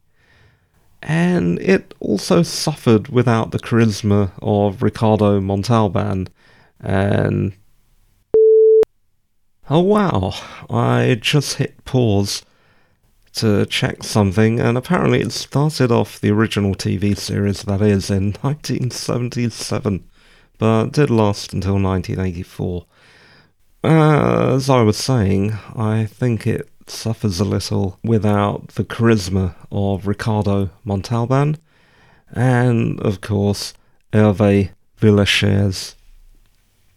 and 1.02 1.58
it 1.60 1.92
also 2.00 2.42
suffered 2.42 3.08
without 3.08 3.50
the 3.50 3.58
charisma 3.58 4.32
of 4.40 4.82
Ricardo 4.82 5.38
Montalban. 5.42 6.28
And 6.80 7.52
oh 9.68 9.80
wow, 9.80 10.32
I 10.70 11.18
just 11.20 11.58
hit 11.58 11.84
pause 11.84 12.42
to 13.36 13.66
check 13.66 14.02
something, 14.02 14.60
and 14.60 14.76
apparently 14.76 15.20
it 15.20 15.32
started 15.32 15.92
off 15.92 16.20
the 16.20 16.30
original 16.30 16.74
TV 16.74 17.16
series 17.16 17.62
that 17.62 17.82
is 17.82 18.10
in 18.10 18.32
1977, 18.40 20.04
but 20.58 20.86
did 20.92 21.10
last 21.10 21.52
until 21.52 21.74
1984. 21.74 22.86
As 23.84 24.70
I 24.70 24.82
was 24.82 24.96
saying, 24.96 25.52
I 25.74 26.06
think 26.06 26.46
it 26.46 26.68
suffers 26.86 27.40
a 27.40 27.44
little 27.44 27.98
without 28.02 28.68
the 28.68 28.84
charisma 28.84 29.54
of 29.70 30.06
Ricardo 30.06 30.70
Montalban, 30.84 31.58
and 32.32 32.98
of 33.00 33.20
course 33.20 33.74
Hervé 34.12 34.70
Villechaize. 35.00 35.94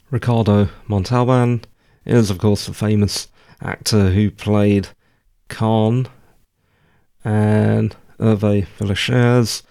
Ricardo 0.10 0.70
Montalban 0.88 1.62
is, 2.06 2.30
of 2.30 2.40
course, 2.40 2.66
the 2.66 2.74
famous 2.74 3.28
actor 3.62 4.12
who 4.12 4.32
played 4.32 4.88
Khan, 5.50 6.08
and 7.24 7.96
Hervé 8.20 8.68
Villechaize 8.78 9.64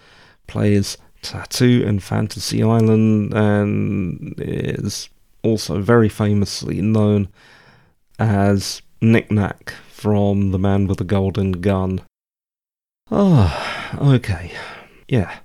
plays 0.47 0.97
Tattoo 1.21 1.83
in 1.85 1.99
Fantasy 1.99 2.63
Island 2.63 3.33
and 3.33 4.35
is 4.37 5.09
also 5.43 5.81
very 5.81 6.09
famously 6.09 6.81
known 6.81 7.29
as 8.17 8.81
Knickknack 9.01 9.73
from 9.89 10.51
The 10.51 10.59
Man 10.59 10.87
with 10.87 10.97
the 10.97 11.03
Golden 11.03 11.53
Gun. 11.53 12.01
Ah, 13.11 13.97
oh, 13.99 14.13
okay. 14.13 14.51
Yeah. 15.07 15.39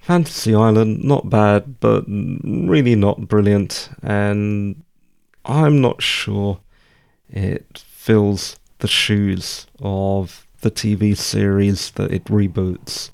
Fantasy 0.00 0.54
Island, 0.54 1.04
not 1.04 1.30
bad, 1.30 1.78
but 1.80 2.04
really 2.08 2.96
not 2.96 3.28
brilliant, 3.28 3.90
and 4.02 4.82
I'm 5.44 5.80
not 5.80 6.02
sure 6.02 6.60
it 7.28 7.84
fills 7.86 8.58
the 8.78 8.88
shoes 8.88 9.66
of 9.78 10.46
the 10.60 10.70
TV 10.70 11.16
series 11.16 11.90
that 11.92 12.12
it 12.12 12.24
reboots. 12.24 13.10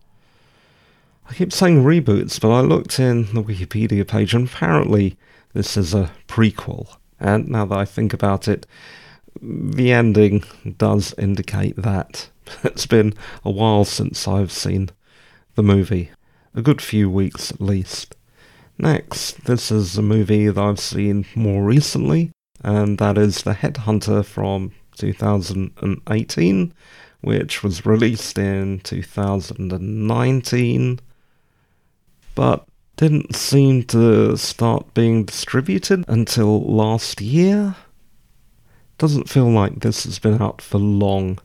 I 1.29 1.35
keep 1.35 1.53
saying 1.53 1.83
reboots, 1.83 2.41
but 2.41 2.51
I 2.51 2.61
looked 2.61 3.01
in 3.01 3.25
the 3.35 3.43
Wikipedia 3.43 4.07
page 4.07 4.35
and 4.35 4.49
apparently 4.49 5.17
this 5.53 5.77
is 5.77 5.95
a 5.95 6.11
prequel. 6.29 6.97
And 7.19 7.49
now 7.49 7.65
that 7.67 7.79
I 7.79 7.85
think 7.85 8.13
about 8.13 8.47
it, 8.47 8.67
the 9.41 9.93
ending 9.93 10.45
does 10.79 11.15
indicate 11.19 11.77
that. 11.77 12.31
It's 12.63 12.87
been 12.87 13.13
a 13.45 13.51
while 13.51 13.85
since 13.85 14.29
I've 14.29 14.53
seen 14.53 14.91
the 15.57 15.65
movie, 15.65 16.11
a 16.55 16.63
good 16.63 16.81
few 16.81 17.11
weeks 17.11 17.51
at 17.51 17.61
least. 17.61 18.15
Next, 18.79 19.47
this 19.47 19.73
is 19.73 19.99
a 19.99 20.03
movie 20.03 20.47
that 20.49 20.63
I've 20.63 20.79
seen 20.79 21.27
more 21.35 21.65
recently, 21.65 22.31
and 22.63 22.99
that 22.99 23.19
is 23.19 23.43
The 23.43 23.55
Headhunter 23.55 24.25
from 24.25 24.73
2018, 24.97 26.75
which 27.27 27.63
was 27.65 27.85
released 27.85 28.39
in 28.39 28.79
2019, 28.85 31.01
but 32.37 32.65
didn't 32.97 33.35
seem 33.35 33.83
to 33.83 34.37
start 34.37 34.95
being 34.95 35.25
distributed 35.25 36.05
until 36.07 36.63
last 36.63 37.21
year. 37.21 37.75
Doesn't 38.99 39.29
feel 39.29 39.51
like 39.51 39.81
this 39.81 40.05
has 40.05 40.21
been 40.21 40.41
out 40.41 40.63
for 40.63 40.79
long. 40.79 41.41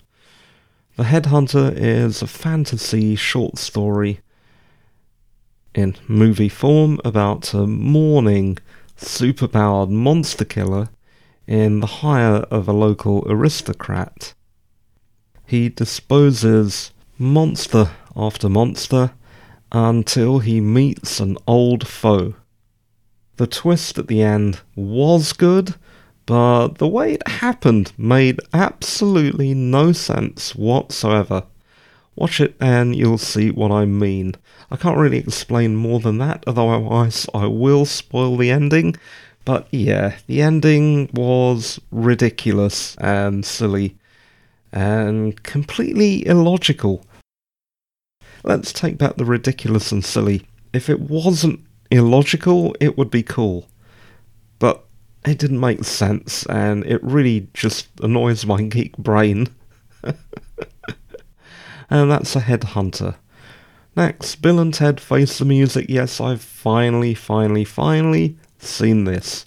The 0.97 1.05
Headhunter 1.05 1.73
is 1.75 2.21
a 2.21 2.27
fantasy 2.27 3.15
short 3.15 3.57
story 3.57 4.19
in 5.73 5.95
movie 6.07 6.47
form 6.47 6.99
about 7.03 7.55
a 7.55 7.65
mourning, 7.65 8.59
superpowered 8.97 9.89
monster 9.89 10.45
killer 10.45 10.89
in 11.47 11.79
the 11.79 11.87
hire 11.87 12.45
of 12.51 12.67
a 12.67 12.71
local 12.71 13.25
aristocrat. 13.27 14.35
He 15.51 15.67
disposes 15.67 16.93
monster 17.17 17.89
after 18.15 18.47
monster 18.47 19.11
until 19.69 20.39
he 20.39 20.61
meets 20.61 21.19
an 21.19 21.37
old 21.45 21.85
foe. 21.85 22.35
The 23.35 23.47
twist 23.47 23.97
at 23.97 24.07
the 24.07 24.21
end 24.21 24.61
was 24.77 25.33
good, 25.33 25.75
but 26.25 26.75
the 26.75 26.87
way 26.87 27.15
it 27.15 27.27
happened 27.27 27.91
made 27.97 28.39
absolutely 28.53 29.53
no 29.53 29.91
sense 29.91 30.55
whatsoever. 30.55 31.43
Watch 32.15 32.39
it 32.39 32.55
and 32.61 32.95
you'll 32.95 33.17
see 33.17 33.51
what 33.51 33.73
I 33.73 33.83
mean. 33.83 34.35
I 34.71 34.77
can't 34.77 34.97
really 34.97 35.17
explain 35.17 35.75
more 35.75 35.99
than 35.99 36.17
that, 36.19 36.45
otherwise, 36.47 37.27
I 37.33 37.47
will 37.47 37.83
spoil 37.83 38.37
the 38.37 38.51
ending. 38.51 38.95
But 39.43 39.67
yeah, 39.69 40.15
the 40.27 40.41
ending 40.41 41.09
was 41.11 41.77
ridiculous 41.91 42.95
and 42.99 43.45
silly 43.45 43.97
and 44.71 45.41
completely 45.43 46.25
illogical. 46.25 47.05
Let's 48.43 48.73
take 48.73 48.97
back 48.97 49.17
the 49.17 49.25
ridiculous 49.25 49.91
and 49.91 50.03
silly. 50.03 50.47
If 50.73 50.89
it 50.89 50.99
wasn't 50.99 51.59
illogical, 51.91 52.75
it 52.79 52.97
would 52.97 53.11
be 53.11 53.23
cool. 53.23 53.67
But 54.57 54.83
it 55.25 55.37
didn't 55.37 55.59
make 55.59 55.83
sense, 55.83 56.45
and 56.47 56.85
it 56.85 57.03
really 57.03 57.47
just 57.53 57.87
annoys 58.01 58.45
my 58.45 58.63
geek 58.63 58.97
brain. 58.97 59.49
and 60.03 60.15
that's 62.11 62.35
a 62.35 62.41
headhunter. 62.41 63.15
Next, 63.95 64.35
Bill 64.37 64.59
and 64.59 64.73
Ted 64.73 64.99
Face 64.99 65.37
the 65.37 65.45
Music. 65.45 65.85
Yes, 65.89 66.21
I've 66.21 66.41
finally, 66.41 67.13
finally, 67.13 67.65
finally 67.65 68.37
seen 68.57 69.03
this. 69.03 69.45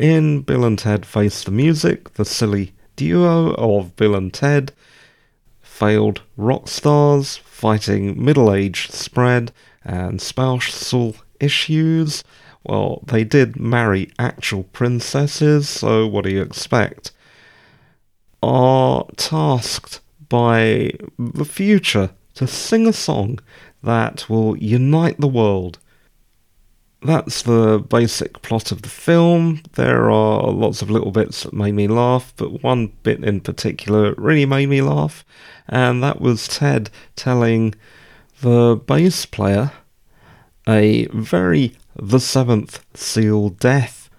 In 0.00 0.40
Bill 0.40 0.64
and 0.64 0.78
Ted 0.78 1.04
Face 1.04 1.44
the 1.44 1.50
Music, 1.50 2.14
the 2.14 2.24
silly 2.24 2.72
duo 2.96 3.54
of 3.54 3.94
Bill 3.96 4.14
and 4.14 4.32
Ted, 4.32 4.72
failed 5.60 6.22
rock 6.36 6.68
stars 6.68 7.36
fighting 7.36 8.22
middle 8.22 8.52
age 8.52 8.90
spread 8.90 9.52
and 9.84 10.20
spousal 10.20 11.16
issues 11.38 12.24
well, 12.66 13.00
they 13.06 13.22
did 13.22 13.60
marry 13.60 14.10
actual 14.18 14.64
princesses, 14.64 15.68
so 15.68 16.04
what 16.04 16.24
do 16.24 16.32
you 16.32 16.42
expect? 16.42 17.12
Are 18.42 19.06
tasked 19.16 20.00
by 20.28 20.90
the 21.16 21.44
future 21.44 22.10
to 22.34 22.48
sing 22.48 22.88
a 22.88 22.92
song 22.92 23.38
that 23.84 24.28
will 24.28 24.56
unite 24.56 25.20
the 25.20 25.28
world. 25.28 25.78
That's 27.02 27.42
the 27.42 27.78
basic 27.78 28.42
plot 28.42 28.72
of 28.72 28.82
the 28.82 28.88
film. 28.88 29.62
There 29.74 30.10
are 30.10 30.50
lots 30.50 30.82
of 30.82 30.90
little 30.90 31.10
bits 31.10 31.42
that 31.42 31.52
made 31.52 31.74
me 31.74 31.86
laugh, 31.86 32.32
but 32.36 32.62
one 32.62 32.92
bit 33.02 33.22
in 33.22 33.40
particular 33.40 34.14
really 34.16 34.46
made 34.46 34.68
me 34.68 34.82
laugh, 34.82 35.24
and 35.68 36.02
that 36.02 36.20
was 36.20 36.48
Ted 36.48 36.90
telling 37.14 37.74
the 38.40 38.80
bass 38.86 39.26
player 39.26 39.72
a 40.66 41.06
very 41.06 41.76
the 41.94 42.18
Seventh 42.18 42.84
Seal 42.94 43.50
Death. 43.50 44.10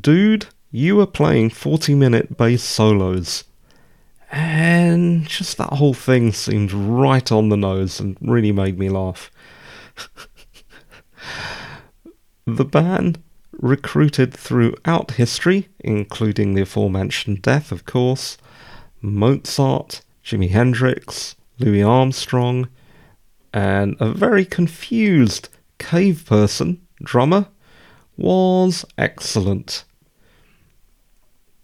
Dude, 0.00 0.46
you 0.70 0.96
were 0.96 1.06
playing 1.06 1.50
40 1.50 1.94
minute 1.94 2.36
bass 2.36 2.62
solos. 2.62 3.44
And 4.30 5.26
just 5.26 5.56
that 5.56 5.74
whole 5.74 5.94
thing 5.94 6.32
seemed 6.32 6.72
right 6.72 7.32
on 7.32 7.48
the 7.48 7.56
nose 7.56 7.98
and 7.98 8.16
really 8.20 8.52
made 8.52 8.78
me 8.78 8.88
laugh. 8.90 9.30
the 12.46 12.64
band 12.64 13.22
recruited 13.52 14.32
throughout 14.32 15.12
history, 15.12 15.68
including 15.80 16.54
the 16.54 16.62
aforementioned 16.62 17.42
death, 17.42 17.72
of 17.72 17.84
course, 17.84 18.38
Mozart, 19.00 20.02
Jimi 20.24 20.50
Hendrix, 20.50 21.36
Louis 21.58 21.82
Armstrong, 21.82 22.68
and 23.52 23.96
a 24.00 24.12
very 24.12 24.44
confused 24.44 25.48
Cave 25.78 26.24
Person, 26.26 26.80
drummer, 27.02 27.48
was 28.16 28.84
excellent. 28.96 29.84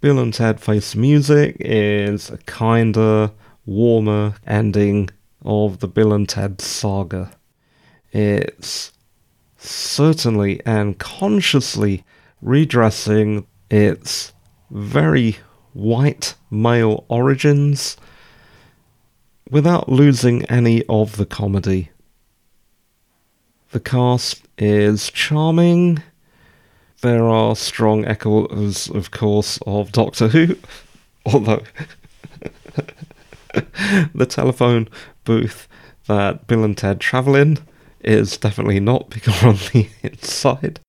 Bill 0.01 0.19
and 0.19 0.35
Ted 0.35 0.61
Face 0.61 0.95
Music 0.95 1.57
is 1.61 2.31
a 2.31 2.38
kinder, 2.38 3.31
warmer 3.67 4.35
ending 4.47 5.11
of 5.43 5.81
the 5.81 5.88
Bill 5.88 6.12
and 6.12 6.29
Ted 6.29 6.61
saga. 6.61 7.37
It's 8.12 8.93
certainly 9.64 10.61
and 10.66 10.98
consciously 10.98 12.05
redressing 12.40 13.46
its 13.70 14.33
very 14.70 15.37
white 15.72 16.35
male 16.50 17.05
origins 17.09 17.96
without 19.50 19.88
losing 19.88 20.44
any 20.46 20.85
of 20.88 21.16
the 21.16 21.27
comedy. 21.27 21.90
The 23.72 23.81
cast 23.81 24.42
is 24.57 25.11
charming. 25.11 26.03
There 27.00 27.29
are 27.29 27.57
strong 27.57 28.05
echoes, 28.05 28.88
of 28.90 29.11
course, 29.11 29.59
of 29.66 29.92
Doctor 29.92 30.29
Who, 30.29 30.57
although 31.27 31.62
the 34.14 34.27
telephone 34.27 34.88
booth 35.24 35.68
that 36.07 36.46
Bill 36.46 36.64
and 36.64 36.77
Ted 36.77 37.00
travel 37.00 37.35
in 37.35 37.59
is 38.05 38.37
definitely 38.37 38.81
not 38.81 39.11
bigger 39.11 39.33
on 39.43 39.57
the 39.73 39.88
inside. 40.03 40.81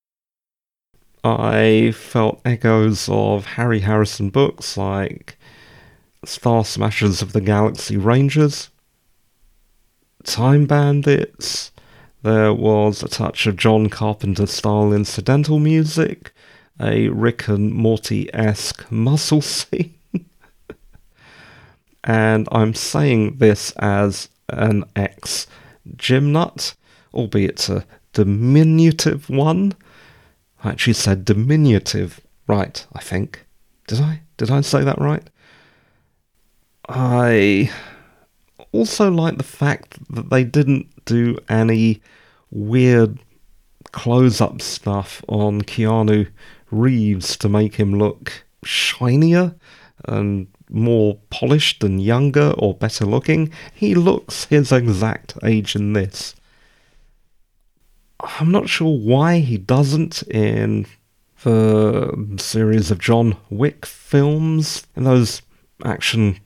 I 1.23 1.91
felt 1.95 2.41
echoes 2.45 3.09
of 3.09 3.45
Harry 3.45 3.79
Harrison 3.79 4.29
books 4.29 4.77
like 4.77 5.37
Star 6.23 6.63
Smashers 6.63 7.21
of 7.21 7.33
the 7.33 7.41
Galaxy 7.41 7.97
Rangers, 7.97 8.69
Time 10.23 10.65
Bandits, 10.65 11.71
there 12.25 12.55
was 12.55 13.03
a 13.03 13.07
touch 13.07 13.45
of 13.45 13.55
John 13.55 13.87
Carpenter 13.87 14.47
style 14.47 14.91
incidental 14.91 15.59
music, 15.59 16.33
a 16.81 17.07
Rick 17.09 17.47
and 17.47 17.71
Morty 17.71 18.33
esque 18.33 18.91
muscle 18.91 19.41
scene. 19.43 19.93
and 22.03 22.47
I'm 22.51 22.73
saying 22.73 23.37
this 23.37 23.69
as 23.73 24.29
an 24.49 24.85
ex 24.95 25.45
gym 25.97 26.31
nut, 26.31 26.73
albeit 27.15 27.69
a 27.69 27.85
diminutive 28.13 29.29
one. 29.29 29.73
I 30.63 30.69
actually 30.69 30.93
said 30.93 31.25
diminutive, 31.25 32.21
right, 32.47 32.85
I 32.93 32.99
think. 33.01 33.45
Did 33.87 34.01
I? 34.01 34.21
Did 34.37 34.51
I 34.51 34.61
say 34.61 34.83
that 34.83 34.99
right? 34.99 35.23
I 36.89 37.71
also 38.71 39.09
like 39.09 39.37
the 39.37 39.43
fact 39.43 39.97
that 40.13 40.29
they 40.29 40.43
didn't 40.43 41.05
do 41.05 41.37
any 41.49 42.01
weird 42.51 43.19
close 43.91 44.41
up 44.41 44.61
stuff 44.61 45.23
on 45.27 45.61
Keanu 45.61 46.27
Reeves 46.71 47.37
to 47.37 47.49
make 47.49 47.75
him 47.75 47.97
look 47.97 48.43
shinier 48.63 49.55
and 50.05 50.47
more 50.69 51.19
polished 51.29 51.83
and 51.83 52.01
younger 52.03 52.53
or 52.57 52.73
better 52.73 53.05
looking. 53.05 53.51
He 53.73 53.95
looks 53.95 54.45
his 54.45 54.71
exact 54.71 55.37
age 55.43 55.75
in 55.75 55.93
this. 55.93 56.35
I'm 58.19 58.51
not 58.51 58.69
sure 58.69 58.97
why 58.97 59.39
he 59.39 59.57
doesn't 59.57 60.23
in 60.23 60.87
the 61.43 62.35
series 62.37 62.89
of 62.91 62.99
John 62.99 63.37
Wick 63.49 63.85
films. 63.85 64.87
In 64.95 65.03
those 65.03 65.41
action 65.83 66.39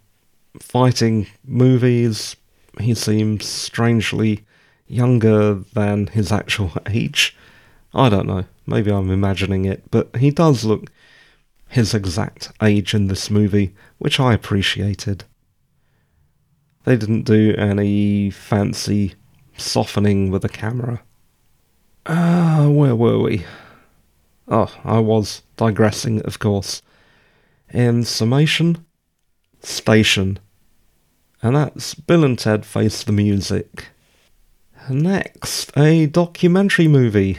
fighting 0.59 1.27
movies, 1.45 2.35
he 2.79 2.93
seems 2.93 3.45
strangely 3.45 4.45
younger 4.87 5.53
than 5.53 6.07
his 6.07 6.31
actual 6.31 6.73
age. 6.87 7.35
I 7.93 8.09
don't 8.09 8.27
know, 8.27 8.45
maybe 8.67 8.91
I'm 8.91 9.09
imagining 9.09 9.65
it, 9.65 9.89
but 9.89 10.15
he 10.17 10.31
does 10.31 10.65
look 10.65 10.91
his 11.69 11.93
exact 11.93 12.51
age 12.61 12.93
in 12.93 13.07
this 13.07 13.29
movie, 13.29 13.75
which 13.99 14.19
I 14.19 14.33
appreciated. 14.33 15.23
They 16.83 16.97
didn't 16.97 17.23
do 17.23 17.53
any 17.57 18.31
fancy 18.31 19.13
softening 19.55 20.31
with 20.31 20.41
the 20.41 20.49
camera. 20.49 21.01
Ah, 22.05 22.63
uh, 22.63 22.69
where 22.69 22.95
were 22.95 23.19
we? 23.19 23.45
Oh, 24.47 24.73
I 24.83 24.99
was 24.99 25.43
digressing, 25.57 26.21
of 26.23 26.39
course. 26.39 26.81
In 27.71 28.03
summation, 28.03 28.85
station. 29.61 30.39
And 31.41 31.55
that's 31.55 31.93
Bill 31.93 32.23
and 32.23 32.37
Ted 32.37 32.65
Face 32.65 33.03
the 33.03 33.11
Music. 33.11 33.87
Next, 34.89 35.71
a 35.77 36.07
documentary 36.07 36.87
movie. 36.87 37.37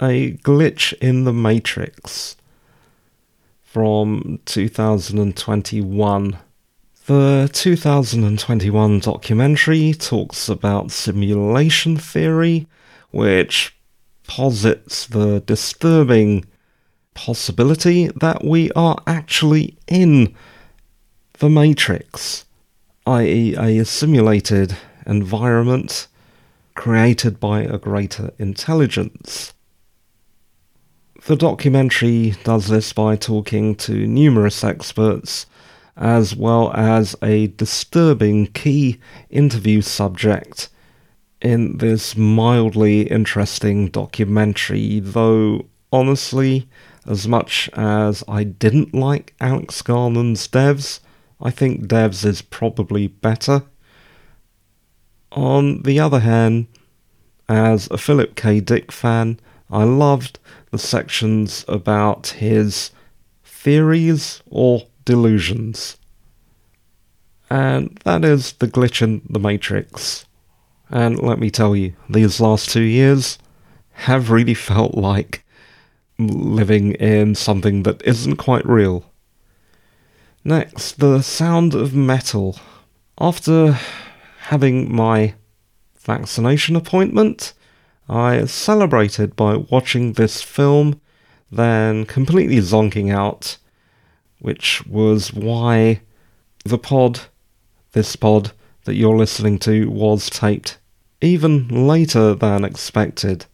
A 0.00 0.32
Glitch 0.38 0.94
in 0.94 1.24
the 1.24 1.32
Matrix 1.32 2.36
from 3.62 4.40
2021. 4.46 6.38
The 7.06 7.50
2021 7.52 8.98
documentary 9.00 9.92
talks 9.92 10.48
about 10.48 10.90
simulation 10.90 11.96
theory, 11.96 12.66
which 13.10 13.74
posits 14.26 15.06
the 15.06 15.40
disturbing 15.40 16.44
possibility 17.14 18.08
that 18.08 18.44
we 18.44 18.70
are 18.72 18.96
actually 19.06 19.76
in 19.88 20.34
the 21.38 21.50
Matrix, 21.50 22.44
i.e., 23.06 23.54
a 23.56 23.84
simulated 23.84 24.76
environment 25.06 26.06
created 26.74 27.40
by 27.40 27.62
a 27.62 27.78
greater 27.78 28.30
intelligence. 28.38 29.52
The 31.26 31.36
documentary 31.36 32.34
does 32.44 32.68
this 32.68 32.92
by 32.92 33.16
talking 33.16 33.74
to 33.76 34.06
numerous 34.06 34.64
experts 34.64 35.46
as 35.96 36.34
well 36.34 36.72
as 36.72 37.14
a 37.22 37.48
disturbing 37.48 38.46
key 38.46 38.98
interview 39.28 39.82
subject 39.82 40.70
in 41.40 41.78
this 41.78 42.16
mildly 42.16 43.02
interesting 43.02 43.88
documentary, 43.88 45.00
though 45.00 45.66
honestly, 45.92 46.68
as 47.06 47.26
much 47.26 47.70
as 47.72 48.22
I 48.28 48.44
didn't 48.44 48.94
like 48.94 49.34
Alex 49.40 49.82
Garland's 49.82 50.46
Devs, 50.46 51.00
I 51.40 51.50
think 51.50 51.86
Devs 51.86 52.24
is 52.24 52.42
probably 52.42 53.06
better. 53.06 53.62
On 55.32 55.82
the 55.82 55.98
other 55.98 56.20
hand, 56.20 56.66
as 57.48 57.88
a 57.90 57.98
Philip 57.98 58.36
K. 58.36 58.60
Dick 58.60 58.92
fan, 58.92 59.40
I 59.70 59.84
loved 59.84 60.38
the 60.70 60.78
sections 60.78 61.64
about 61.66 62.28
his 62.28 62.90
theories 63.44 64.42
or 64.46 64.86
delusions. 65.04 65.96
And 67.48 67.98
that 68.04 68.24
is 68.24 68.52
the 68.52 68.68
glitch 68.68 69.02
in 69.02 69.22
the 69.28 69.40
Matrix. 69.40 70.26
And 70.90 71.20
let 71.20 71.38
me 71.38 71.50
tell 71.50 71.76
you, 71.76 71.94
these 72.08 72.40
last 72.40 72.70
two 72.70 72.82
years 72.82 73.38
have 73.92 74.30
really 74.30 74.54
felt 74.54 74.94
like 74.94 75.44
living 76.18 76.92
in 76.94 77.34
something 77.34 77.84
that 77.84 78.02
isn't 78.02 78.36
quite 78.36 78.66
real. 78.66 79.04
Next, 80.42 80.98
the 80.98 81.22
sound 81.22 81.74
of 81.74 81.94
metal. 81.94 82.58
After 83.20 83.78
having 84.40 84.92
my 84.92 85.34
vaccination 86.00 86.74
appointment, 86.74 87.52
I 88.08 88.46
celebrated 88.46 89.36
by 89.36 89.56
watching 89.56 90.14
this 90.14 90.42
film, 90.42 91.00
then 91.52 92.04
completely 92.04 92.56
zonking 92.56 93.14
out, 93.14 93.58
which 94.40 94.84
was 94.86 95.32
why 95.32 96.00
the 96.64 96.78
pod, 96.78 97.20
this 97.92 98.16
pod 98.16 98.50
that 98.84 98.96
you're 98.96 99.16
listening 99.16 99.58
to, 99.60 99.88
was 99.88 100.28
taped 100.28 100.78
even 101.20 101.68
later 101.68 102.34
than 102.34 102.64
expected. 102.64 103.46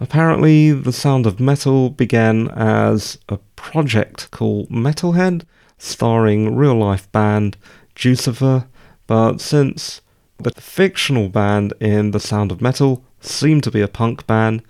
Apparently, 0.00 0.72
the 0.72 0.92
sound 0.92 1.26
of 1.26 1.40
metal 1.40 1.90
began 1.90 2.48
as 2.50 3.18
a 3.28 3.38
project 3.56 4.30
called 4.30 4.68
Metalhead, 4.70 5.44
starring 5.78 6.56
real 6.56 6.74
life 6.74 7.10
band 7.12 7.56
Jucifer, 7.94 8.66
but 9.06 9.40
since 9.40 10.00
the 10.38 10.50
fictional 10.60 11.28
band 11.28 11.72
in 11.80 12.10
The 12.10 12.20
Sound 12.20 12.50
of 12.50 12.60
Metal 12.60 13.04
seemed 13.20 13.62
to 13.64 13.70
be 13.70 13.80
a 13.80 13.88
punk 13.88 14.26
band. 14.26 14.62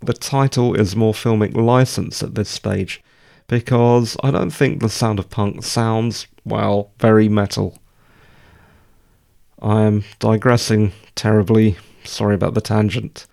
The 0.00 0.12
title 0.12 0.74
is 0.74 0.96
more 0.96 1.12
filmic 1.12 1.54
license 1.56 2.22
at 2.22 2.34
this 2.34 2.48
stage 2.48 3.02
because 3.48 4.16
I 4.22 4.30
don't 4.30 4.50
think 4.50 4.80
The 4.80 4.88
Sound 4.88 5.18
of 5.18 5.28
Punk 5.28 5.64
sounds, 5.64 6.26
well, 6.44 6.92
very 6.98 7.28
metal. 7.28 7.78
I 9.62 9.82
am 9.82 10.02
digressing 10.18 10.92
terribly. 11.14 11.76
Sorry 12.02 12.34
about 12.34 12.54
the 12.54 12.60
tangent. 12.60 13.28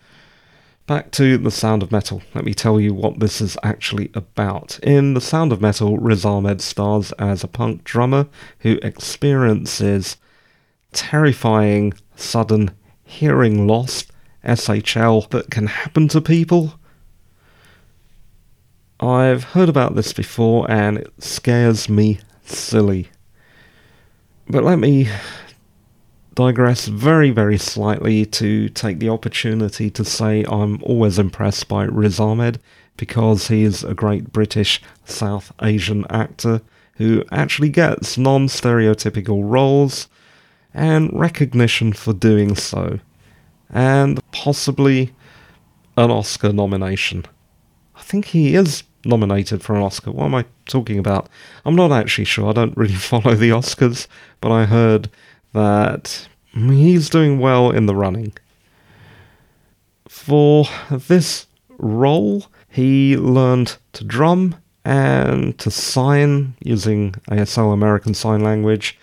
Back 0.86 1.10
to 1.13 1.39
The 1.39 1.50
Sound 1.50 1.82
of 1.82 1.92
Metal. 1.92 2.22
Let 2.36 2.46
me 2.46 2.54
tell 2.54 2.80
you 2.80 2.94
what 2.94 3.20
this 3.20 3.42
is 3.42 3.58
actually 3.63 4.12
about. 4.13 4.80
In 4.84 5.15
The 5.15 5.22
Sound 5.22 5.52
of 5.52 5.60
Metal, 5.60 5.98
Riz 5.98 6.26
Ahmed 6.26 6.62
stars 6.62 7.12
as 7.13 7.44
a 7.44 7.48
punk 7.48 7.84
drummer 7.84 8.28
who 8.60 8.78
experiences 8.84 10.18
terrifying, 10.92 11.94
sudden 12.15 12.72
hearing 13.04 13.65
loss, 13.65 14.06
SHL, 14.46 15.32
that 15.32 15.50
can 15.50 15.65
happen 15.65 16.08
to 16.10 16.22
people. 16.22 16.80
I've 19.00 19.46
heard 19.46 19.70
about 19.70 19.96
this 19.96 20.13
before 20.13 20.70
and 20.70 21.00
it 21.00 21.12
scares 21.18 21.89
me 21.89 22.20
silly. 22.46 23.10
But 24.48 24.63
let 24.63 24.78
me 24.78 25.10
digress 26.39 26.88
very, 26.88 27.32
very 27.32 27.58
slightly 27.58 28.25
to 28.25 28.69
take 28.69 28.99
the 28.99 29.10
opportunity 29.10 29.89
to 29.89 30.06
say 30.06 30.45
I'm 30.47 30.82
always 30.84 31.19
impressed 31.19 31.67
by 31.67 31.84
Riz 31.84 32.17
Ahmed 32.17 32.62
because 32.95 33.49
he 33.49 33.63
is 33.63 33.84
a 33.84 33.93
great 33.93 34.32
British 34.32 34.82
South 35.04 35.52
Asian 35.62 36.06
actor 36.10 36.62
who 36.95 37.25
actually 37.34 37.67
gets 37.67 38.17
non 38.17 38.47
stereotypical 38.47 39.41
roles 39.43 40.08
and 40.73 41.12
recognition 41.12 41.91
for 41.91 42.13
doing 42.13 42.56
so, 42.56 42.99
and 43.69 44.21
possibly 44.32 45.13
an 45.97 46.10
Oscar 46.10 46.54
nomination. 46.54 47.25
I 47.95 48.02
think 48.02 48.28
he 48.28 48.56
is 48.56 48.84
nominated 49.04 49.62
for 49.62 49.75
an 49.75 49.82
Oscar. 49.82 50.12
What 50.12 50.28
am 50.28 50.36
I 50.36 50.45
talking 50.67 50.99
about? 50.99 51.28
I'm 51.65 51.75
not 51.75 51.91
actually 51.91 52.23
sure. 52.23 52.47
I 52.49 52.54
don't 52.54 52.78
really 52.78 52.93
follow 53.12 53.36
the 53.36 53.49
Oscars, 53.49 54.08
but 54.39 54.54
I 54.54 54.63
heard 54.63 55.10
that 55.53 56.27
he's 56.53 57.09
doing 57.09 57.39
well 57.39 57.71
in 57.71 57.85
the 57.85 57.95
running. 57.95 58.33
For 60.07 60.65
this 60.91 61.47
role, 61.77 62.45
he 62.67 63.17
learned 63.17 63.77
to 63.93 64.03
drum 64.03 64.55
and 64.85 65.57
to 65.59 65.69
sign 65.69 66.55
using 66.63 67.13
ASL 67.29 67.73
American 67.73 68.13
Sign 68.13 68.41
Language 68.41 68.97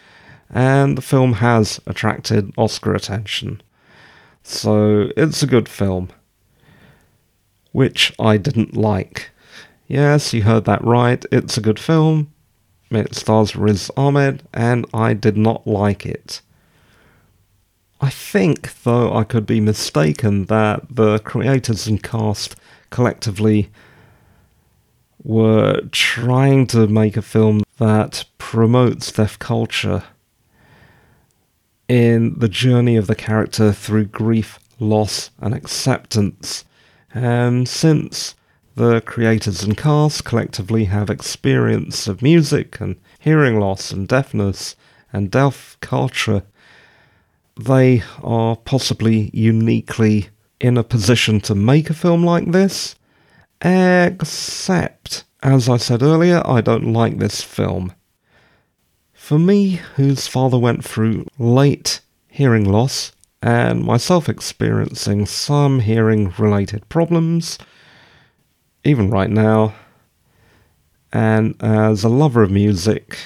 and 0.50 0.96
the 0.96 1.02
film 1.02 1.35
has 1.35 1.80
attracted 1.87 2.52
Oscar 2.56 2.94
attention. 2.94 3.61
So 4.42 5.11
it's 5.16 5.42
a 5.42 5.46
good 5.46 5.68
film. 5.68 6.11
Which 7.72 8.12
I 8.18 8.37
didn't 8.37 8.76
like. 8.76 9.30
Yes, 9.87 10.32
you 10.32 10.44
heard 10.44 10.64
that 10.64 10.82
right, 10.85 11.24
it's 11.30 11.59
a 11.59 11.61
good 11.61 11.78
film. 11.78 12.32
It 12.90 13.14
stars 13.14 13.57
Riz 13.57 13.90
Ahmed, 13.96 14.42
and 14.55 14.87
I 14.94 15.12
did 15.12 15.37
not 15.37 15.66
like 15.66 16.07
it. 16.07 16.40
I 18.01 18.11
think, 18.11 18.83
though 18.85 19.14
I 19.16 19.25
could 19.25 19.46
be 19.46 19.61
mistaken, 19.61 20.44
that 20.46 20.94
the 20.94 21.18
creators 21.20 21.87
and 21.87 22.03
cast 22.03 22.57
collectively 22.90 23.70
were 25.25 25.81
trying 25.90 26.66
to 26.68 26.87
make 26.87 27.16
a 27.16 27.22
film 27.22 27.62
that 27.79 28.25
promotes 28.38 29.11
deaf 29.11 29.38
culture 29.38 30.05
in 31.88 32.38
the 32.38 32.49
journey 32.49 32.96
of 32.96 33.07
the 33.07 33.14
character 33.14 33.72
through 33.72 34.05
grief, 34.05 34.59
loss, 34.79 35.31
and 35.40 35.55
acceptance. 35.55 36.64
And 37.12 37.68
since 37.68 38.35
the 38.77 39.01
creators 39.01 39.62
and 39.62 39.77
cast 39.77 40.25
collectively 40.25 40.85
have 40.85 41.09
experience 41.09 42.07
of 42.07 42.21
music 42.23 42.79
and 42.79 42.97
hearing 43.19 43.59
loss 43.59 43.91
and 43.91 44.07
deafness 44.07 44.77
and 45.12 45.31
deaf 45.31 45.79
culture, 45.81 46.43
they 47.59 48.03
are 48.23 48.55
possibly 48.55 49.31
uniquely 49.33 50.29
in 50.61 50.77
a 50.77 50.85
position 50.85 51.41
to 51.41 51.55
make 51.55 51.89
a 51.89 51.95
film 51.95 52.23
like 52.23 52.53
this. 52.53 52.95
Except, 53.62 55.25
as 55.43 55.71
I 55.71 55.79
said 55.79 56.03
earlier, 56.03 56.43
I 56.45 56.61
don't 56.61 56.93
like 56.93 57.19
this 57.19 57.41
film. 57.41 57.95
For 59.15 59.39
me, 59.39 59.81
whose 59.97 60.27
father 60.27 60.59
went 60.59 60.85
through 60.85 61.27
late 61.39 62.01
hearing 62.29 62.71
loss 62.71 63.12
and 63.43 63.83
myself 63.83 64.29
experiencing 64.29 65.25
some 65.25 65.81
hearing 65.81 66.35
related 66.37 66.87
problems, 66.91 67.59
even 68.87 69.11
right 69.11 69.31
now, 69.31 69.75
and 71.12 71.55
as 71.61 72.05
a 72.05 72.09
lover 72.09 72.42
of 72.42 72.51
music, 72.51 73.18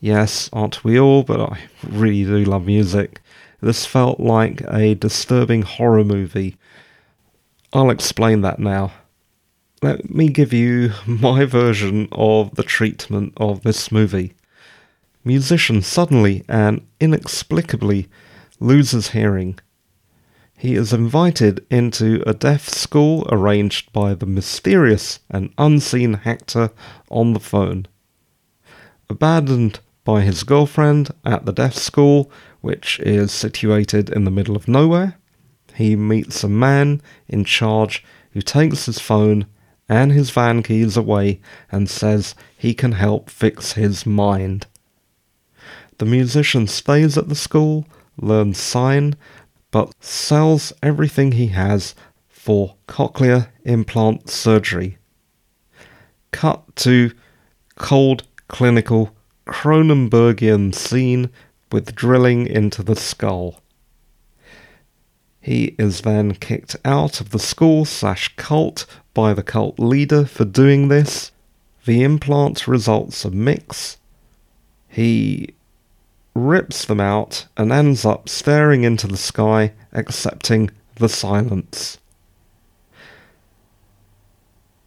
yes, 0.00 0.48
aren't 0.52 0.82
we 0.84 0.98
all, 0.98 1.22
but 1.22 1.40
I 1.40 1.58
really 1.86 2.24
do 2.24 2.44
love 2.44 2.66
music, 2.66 3.20
this 3.60 3.86
felt 3.86 4.18
like 4.18 4.62
a 4.68 4.94
disturbing 4.94 5.62
horror 5.62 6.04
movie. 6.04 6.56
I'll 7.72 7.90
explain 7.90 8.40
that 8.40 8.58
now. 8.58 8.92
Let 9.82 10.10
me 10.10 10.28
give 10.28 10.52
you 10.52 10.92
my 11.06 11.44
version 11.44 12.08
of 12.12 12.54
the 12.54 12.64
treatment 12.64 13.34
of 13.36 13.62
this 13.62 13.92
movie 13.92 14.34
musician 15.24 15.82
suddenly 15.82 16.44
and 16.48 16.84
inexplicably 17.00 18.08
loses 18.60 19.10
hearing. 19.10 19.58
He 20.62 20.76
is 20.76 20.92
invited 20.92 21.66
into 21.72 22.22
a 22.24 22.32
deaf 22.32 22.68
school 22.68 23.26
arranged 23.32 23.92
by 23.92 24.14
the 24.14 24.26
mysterious 24.26 25.18
and 25.28 25.52
unseen 25.58 26.14
Hector 26.14 26.70
on 27.10 27.32
the 27.32 27.40
phone. 27.40 27.88
Abandoned 29.10 29.80
by 30.04 30.20
his 30.20 30.44
girlfriend 30.44 31.10
at 31.24 31.46
the 31.46 31.52
deaf 31.52 31.74
school, 31.74 32.30
which 32.60 33.00
is 33.00 33.32
situated 33.32 34.08
in 34.08 34.22
the 34.22 34.30
middle 34.30 34.54
of 34.54 34.68
nowhere, 34.68 35.16
he 35.74 35.96
meets 35.96 36.44
a 36.44 36.48
man 36.48 37.02
in 37.26 37.44
charge 37.44 38.04
who 38.30 38.40
takes 38.40 38.86
his 38.86 39.00
phone 39.00 39.46
and 39.88 40.12
his 40.12 40.30
van 40.30 40.62
keys 40.62 40.96
away 40.96 41.40
and 41.72 41.90
says 41.90 42.36
he 42.56 42.72
can 42.72 42.92
help 42.92 43.28
fix 43.28 43.72
his 43.72 44.06
mind. 44.06 44.68
The 45.98 46.06
musician 46.06 46.68
stays 46.68 47.18
at 47.18 47.28
the 47.28 47.34
school, 47.34 47.84
learns 48.16 48.58
sign, 48.58 49.16
but 49.72 49.92
sells 50.00 50.72
everything 50.82 51.32
he 51.32 51.48
has 51.48 51.96
for 52.28 52.76
cochlear 52.86 53.48
implant 53.64 54.30
surgery. 54.30 54.98
Cut 56.30 56.76
to 56.76 57.10
cold 57.76 58.22
clinical 58.46 59.16
Cronenbergian 59.46 60.72
scene 60.74 61.30
with 61.72 61.96
drilling 61.96 62.46
into 62.46 62.82
the 62.82 62.94
skull. 62.94 63.60
He 65.40 65.74
is 65.78 66.02
then 66.02 66.34
kicked 66.34 66.76
out 66.84 67.20
of 67.20 67.30
the 67.30 67.38
school 67.40 67.84
slash 67.84 68.36
cult 68.36 68.86
by 69.14 69.34
the 69.34 69.42
cult 69.42 69.78
leader 69.78 70.24
for 70.24 70.44
doing 70.44 70.88
this. 70.88 71.32
The 71.84 72.04
implant 72.04 72.68
results 72.68 73.24
a 73.24 73.30
mix. 73.30 73.98
He 74.88 75.54
rips 76.34 76.84
them 76.84 77.00
out, 77.00 77.46
and 77.56 77.72
ends 77.72 78.04
up 78.04 78.28
staring 78.28 78.84
into 78.84 79.06
the 79.06 79.16
sky, 79.16 79.72
accepting 79.92 80.70
the 80.96 81.08
silence. 81.08 81.98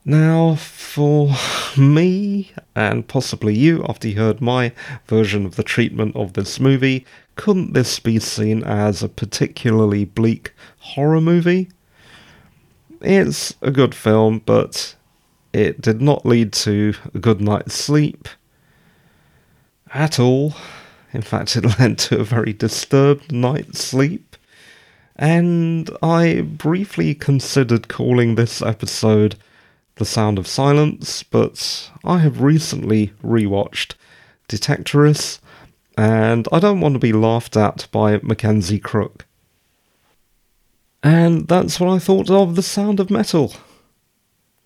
Now, 0.08 0.56
for 0.56 1.36
me, 1.76 2.52
and 2.76 3.08
possibly 3.08 3.56
you, 3.56 3.84
after 3.90 4.08
you 4.08 4.18
heard 4.18 4.40
my 4.40 4.72
version 5.08 5.46
of 5.46 5.56
the 5.56 5.64
treatment 5.64 6.16
of 6.16 6.34
this 6.34 6.60
movie, 6.60 7.06
couldn't 7.36 7.74
this 7.74 8.00
be 8.00 8.20
seen 8.20 8.64
as 8.64 9.02
a 9.02 9.10
particularly 9.10 10.06
bleak 10.06 10.54
horror 10.78 11.22
movie? 11.22 11.70
It's 13.02 13.56
a 13.62 13.72
good 13.72 13.96
film, 13.96 14.44
but 14.46 14.96
it 15.54 15.82
did 15.82 16.02
not 16.02 16.26
lead 16.26 16.54
to 16.54 16.94
a 17.14 17.20
good 17.20 17.42
night's 17.42 17.74
sleep 17.74 18.28
at 19.94 20.20
all. 20.20 20.54
In 21.16 21.22
fact, 21.22 21.56
it 21.56 21.80
led 21.80 21.98
to 22.10 22.20
a 22.20 22.24
very 22.26 22.52
disturbed 22.52 23.32
night's 23.32 23.82
sleep. 23.82 24.36
And 25.16 25.90
I 26.04 26.42
briefly 26.42 27.16
considered 27.16 27.88
calling 27.88 28.36
this 28.36 28.62
episode 28.62 29.36
The 29.96 30.04
Sound 30.04 30.38
of 30.38 30.46
Silence, 30.46 31.24
but 31.24 31.90
I 32.04 32.20
have 32.20 32.42
recently 32.42 33.14
rewatched 33.24 33.94
Detectorists, 34.50 35.40
and 35.98 36.50
I 36.52 36.60
don't 36.60 36.82
want 36.82 36.96
to 36.96 37.00
be 37.00 37.14
laughed 37.14 37.56
at 37.56 37.88
by 37.94 38.20
Mackenzie 38.22 38.78
Crook. 38.78 39.26
And 41.02 41.48
that's 41.48 41.80
what 41.80 41.90
I 41.90 41.98
thought 41.98 42.30
of 42.30 42.58
The 42.58 42.62
Sound 42.62 43.00
of 43.00 43.10
Metal. 43.10 43.54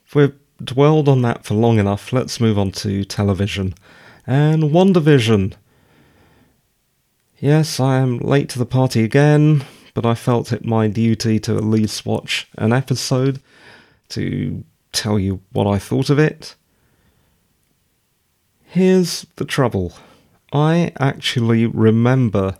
If 0.08 0.16
we've 0.16 0.34
dwelled 0.64 1.08
on 1.08 1.22
that 1.22 1.46
for 1.46 1.54
long 1.54 1.78
enough, 1.78 2.12
let's 2.12 2.40
move 2.40 2.58
on 2.58 2.72
to 2.72 3.04
television. 3.04 3.76
And 4.26 4.64
WandaVision 4.64 5.54
Yes, 7.42 7.80
I 7.80 8.00
am 8.00 8.18
late 8.18 8.50
to 8.50 8.60
the 8.60 8.66
party 8.66 9.02
again, 9.02 9.64
but 9.94 10.06
I 10.06 10.14
felt 10.14 10.52
it 10.52 10.66
my 10.66 10.90
duty 10.90 11.40
to 11.40 11.56
at 11.56 11.64
least 11.64 12.06
watch 12.06 12.50
an 12.58 12.74
episode 12.74 13.40
to 14.10 14.66
tell 14.92 15.18
you 15.18 15.40
what 15.54 15.66
I 15.66 15.80
thought 15.80 16.10
of 16.10 16.20
it. 16.20 16.56
Here's 18.66 19.26
the 19.38 19.46
trouble 19.46 19.94
I 20.52 20.92
actually 21.00 21.66
remember 21.66 22.58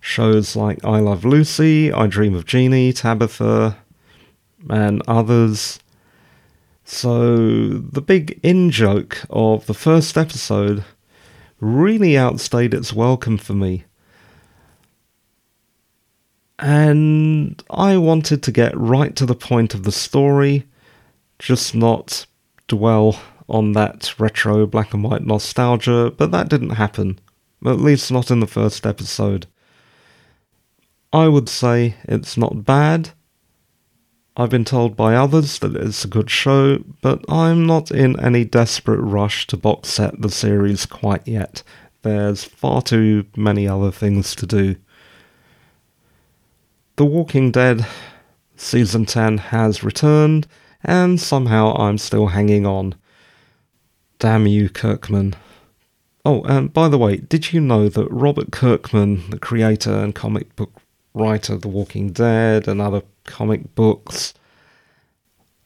shows 0.00 0.56
like 0.56 0.82
I 0.82 0.98
Love 0.98 1.26
Lucy, 1.26 1.92
I 1.92 2.06
Dream 2.06 2.34
of 2.34 2.46
Jeannie, 2.46 2.94
Tabitha, 2.94 3.76
and 4.70 5.02
others. 5.06 5.78
So 6.86 7.68
the 7.68 8.00
big 8.00 8.40
in 8.42 8.70
joke 8.70 9.26
of 9.28 9.66
the 9.66 9.74
first 9.74 10.16
episode 10.16 10.84
really 11.60 12.16
outstayed 12.16 12.72
its 12.72 12.94
welcome 12.94 13.36
for 13.36 13.52
me. 13.52 13.84
And 16.58 17.62
I 17.70 17.96
wanted 17.98 18.42
to 18.42 18.52
get 18.52 18.76
right 18.76 19.14
to 19.16 19.26
the 19.26 19.34
point 19.34 19.74
of 19.74 19.82
the 19.82 19.92
story, 19.92 20.64
just 21.38 21.74
not 21.74 22.26
dwell 22.66 23.20
on 23.48 23.72
that 23.72 24.18
retro 24.18 24.66
black 24.66 24.94
and 24.94 25.04
white 25.04 25.24
nostalgia, 25.24 26.12
but 26.16 26.30
that 26.32 26.48
didn't 26.48 26.70
happen. 26.70 27.18
At 27.64 27.80
least 27.80 28.10
not 28.10 28.30
in 28.30 28.40
the 28.40 28.46
first 28.46 28.86
episode. 28.86 29.46
I 31.12 31.28
would 31.28 31.48
say 31.48 31.94
it's 32.04 32.36
not 32.36 32.64
bad. 32.64 33.10
I've 34.36 34.50
been 34.50 34.64
told 34.66 34.96
by 34.96 35.14
others 35.14 35.58
that 35.60 35.74
it's 35.74 36.04
a 36.04 36.08
good 36.08 36.28
show, 36.28 36.84
but 37.00 37.24
I'm 37.28 37.66
not 37.66 37.90
in 37.90 38.20
any 38.20 38.44
desperate 38.44 39.00
rush 39.00 39.46
to 39.46 39.56
box 39.56 39.88
set 39.88 40.20
the 40.20 40.30
series 40.30 40.84
quite 40.84 41.26
yet. 41.26 41.62
There's 42.02 42.44
far 42.44 42.82
too 42.82 43.26
many 43.34 43.66
other 43.66 43.90
things 43.90 44.34
to 44.36 44.46
do. 44.46 44.76
The 46.96 47.04
Walking 47.04 47.50
Dead 47.50 47.86
Season 48.56 49.04
10 49.04 49.36
has 49.36 49.84
returned, 49.84 50.46
and 50.82 51.20
somehow 51.20 51.74
I'm 51.74 51.98
still 51.98 52.28
hanging 52.28 52.64
on. 52.64 52.94
Damn 54.18 54.46
you, 54.46 54.70
Kirkman. 54.70 55.34
Oh, 56.24 56.42
and 56.44 56.72
by 56.72 56.88
the 56.88 56.96
way, 56.96 57.18
did 57.18 57.52
you 57.52 57.60
know 57.60 57.90
that 57.90 58.10
Robert 58.10 58.50
Kirkman, 58.50 59.28
the 59.28 59.38
creator 59.38 59.92
and 59.92 60.14
comic 60.14 60.56
book 60.56 60.72
writer 61.12 61.52
of 61.52 61.60
The 61.60 61.68
Walking 61.68 62.12
Dead 62.12 62.66
and 62.66 62.80
other 62.80 63.02
comic 63.24 63.74
books, 63.74 64.32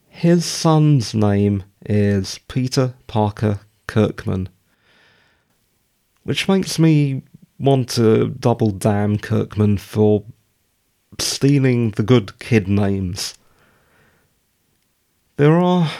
his 0.08 0.44
son's 0.44 1.14
name 1.14 1.62
is 1.86 2.40
Peter 2.48 2.94
Parker 3.06 3.60
Kirkman? 3.86 4.48
Which 6.24 6.48
makes 6.48 6.76
me 6.76 7.22
want 7.56 7.88
to 7.90 8.30
double 8.30 8.72
damn 8.72 9.16
Kirkman 9.16 9.78
for 9.78 10.24
stealing 11.18 11.90
the 11.92 12.02
good 12.02 12.38
kid 12.38 12.68
names. 12.68 13.34
There 15.36 15.58
are, 15.58 15.90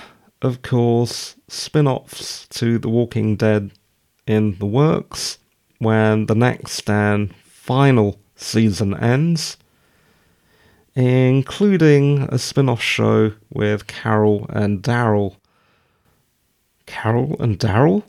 of 0.42 0.62
course, 0.62 1.37
spin 1.49 1.87
offs 1.87 2.46
to 2.49 2.79
The 2.79 2.88
Walking 2.88 3.37
Dead 3.37 3.73
in 4.27 4.59
the 4.59 4.66
works 4.66 5.38
when 5.79 6.27
the 6.27 6.35
next 6.35 6.88
and 6.90 7.35
final 7.37 8.18
season 8.37 8.94
ends, 8.94 9.57
including 10.94 12.23
a 12.25 12.38
spin 12.38 12.68
off 12.68 12.83
show 12.83 13.33
with 13.51 13.87
Carol 13.87 14.46
and 14.51 14.83
Daryl. 14.83 15.37
Carol 16.87 17.37
and 17.40 17.59
Daryl? 17.59 18.03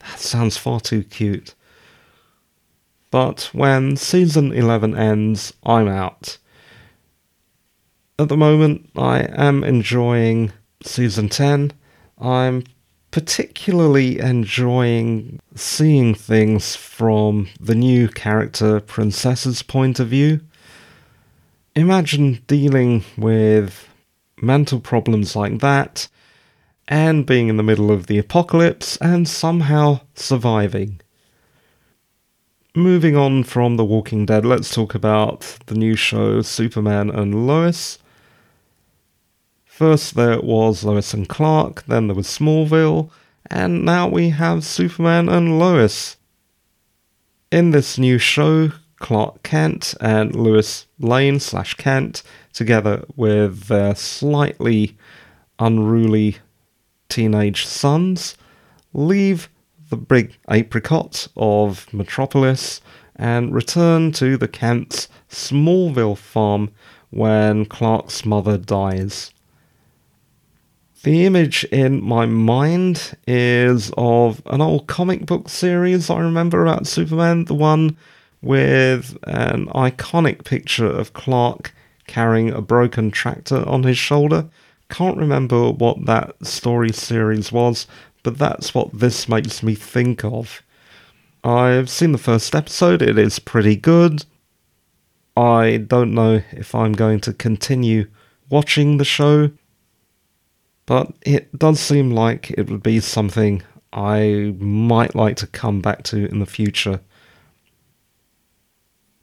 That 0.00 0.18
sounds 0.18 0.56
far 0.56 0.80
too 0.80 1.02
cute. 1.02 1.54
But 3.10 3.50
when 3.52 3.96
season 3.96 4.52
11 4.52 4.96
ends, 4.96 5.52
I'm 5.64 5.88
out. 5.88 6.38
At 8.18 8.28
the 8.28 8.36
moment, 8.36 8.90
I 8.96 9.20
am 9.32 9.64
enjoying 9.64 10.52
season 10.82 11.28
10. 11.28 11.72
I'm 12.18 12.64
particularly 13.10 14.20
enjoying 14.20 15.40
seeing 15.54 16.14
things 16.14 16.76
from 16.76 17.48
the 17.58 17.74
new 17.74 18.08
character 18.08 18.80
Princess's 18.80 19.62
point 19.62 19.98
of 19.98 20.08
view. 20.08 20.40
Imagine 21.74 22.42
dealing 22.46 23.04
with 23.16 23.88
mental 24.40 24.80
problems 24.80 25.34
like 25.34 25.60
that 25.60 26.08
and 26.86 27.26
being 27.26 27.48
in 27.48 27.56
the 27.56 27.62
middle 27.62 27.90
of 27.90 28.06
the 28.06 28.18
apocalypse 28.18 28.96
and 28.98 29.28
somehow 29.28 30.00
surviving. 30.14 31.00
Moving 32.74 33.16
on 33.16 33.42
from 33.42 33.76
The 33.76 33.84
Walking 33.84 34.26
Dead, 34.26 34.44
let's 34.44 34.72
talk 34.72 34.94
about 34.94 35.40
the 35.66 35.74
new 35.74 35.96
show 35.96 36.42
Superman 36.42 37.10
and 37.10 37.46
Lois. 37.46 37.98
First, 39.64 40.14
there 40.14 40.40
was 40.40 40.84
Lois 40.84 41.12
and 41.12 41.28
Clark, 41.28 41.84
then 41.86 42.06
there 42.06 42.14
was 42.14 42.28
Smallville, 42.28 43.10
and 43.50 43.84
now 43.84 44.06
we 44.06 44.28
have 44.30 44.64
Superman 44.64 45.28
and 45.28 45.58
Lois. 45.58 46.16
In 47.50 47.72
this 47.72 47.98
new 47.98 48.18
show, 48.18 48.70
Clark 49.00 49.42
Kent 49.42 49.94
and 50.00 50.34
Lois 50.34 50.86
Lane 51.00 51.40
slash 51.40 51.74
Kent, 51.74 52.22
together 52.52 53.04
with 53.16 53.64
their 53.64 53.96
slightly 53.96 54.96
unruly 55.58 56.36
teenage 57.08 57.66
sons, 57.66 58.36
leave 58.92 59.48
the 59.90 59.96
big 59.96 60.36
apricot 60.50 61.28
of 61.36 61.92
Metropolis 61.92 62.80
and 63.16 63.54
return 63.54 64.12
to 64.12 64.36
the 64.36 64.48
Kent's 64.48 65.08
Smallville 65.28 66.16
farm 66.16 66.70
when 67.10 67.66
Clark's 67.66 68.24
mother 68.24 68.56
dies. 68.56 69.32
The 71.02 71.24
image 71.24 71.64
in 71.64 72.02
my 72.02 72.26
mind 72.26 73.16
is 73.26 73.90
of 73.96 74.42
an 74.46 74.60
old 74.60 74.86
comic 74.86 75.26
book 75.26 75.48
series 75.48 76.08
I 76.08 76.18
remember 76.20 76.62
about 76.62 76.86
Superman, 76.86 77.46
the 77.46 77.54
one 77.54 77.96
with 78.42 79.16
an 79.24 79.66
iconic 79.68 80.44
picture 80.44 80.86
of 80.86 81.12
Clark 81.12 81.74
carrying 82.06 82.50
a 82.50 82.60
broken 82.60 83.10
tractor 83.10 83.66
on 83.68 83.82
his 83.82 83.98
shoulder. 83.98 84.48
Can't 84.88 85.16
remember 85.16 85.70
what 85.70 86.04
that 86.06 86.34
story 86.44 86.92
series 86.92 87.52
was, 87.52 87.86
but 88.22 88.38
that's 88.38 88.74
what 88.74 88.98
this 88.98 89.28
makes 89.28 89.62
me 89.62 89.74
think 89.74 90.24
of. 90.24 90.62
I've 91.42 91.88
seen 91.88 92.12
the 92.12 92.18
first 92.18 92.54
episode, 92.54 93.02
it 93.02 93.18
is 93.18 93.38
pretty 93.38 93.76
good. 93.76 94.24
I 95.36 95.78
don't 95.78 96.12
know 96.12 96.42
if 96.52 96.74
I'm 96.74 96.92
going 96.92 97.20
to 97.20 97.32
continue 97.32 98.08
watching 98.50 98.98
the 98.98 99.04
show, 99.04 99.50
but 100.86 101.12
it 101.22 101.56
does 101.58 101.80
seem 101.80 102.10
like 102.10 102.50
it 102.50 102.68
would 102.68 102.82
be 102.82 103.00
something 103.00 103.62
I 103.92 104.54
might 104.58 105.14
like 105.14 105.36
to 105.36 105.46
come 105.46 105.80
back 105.80 106.02
to 106.04 106.26
in 106.26 106.40
the 106.40 106.46
future. 106.46 107.00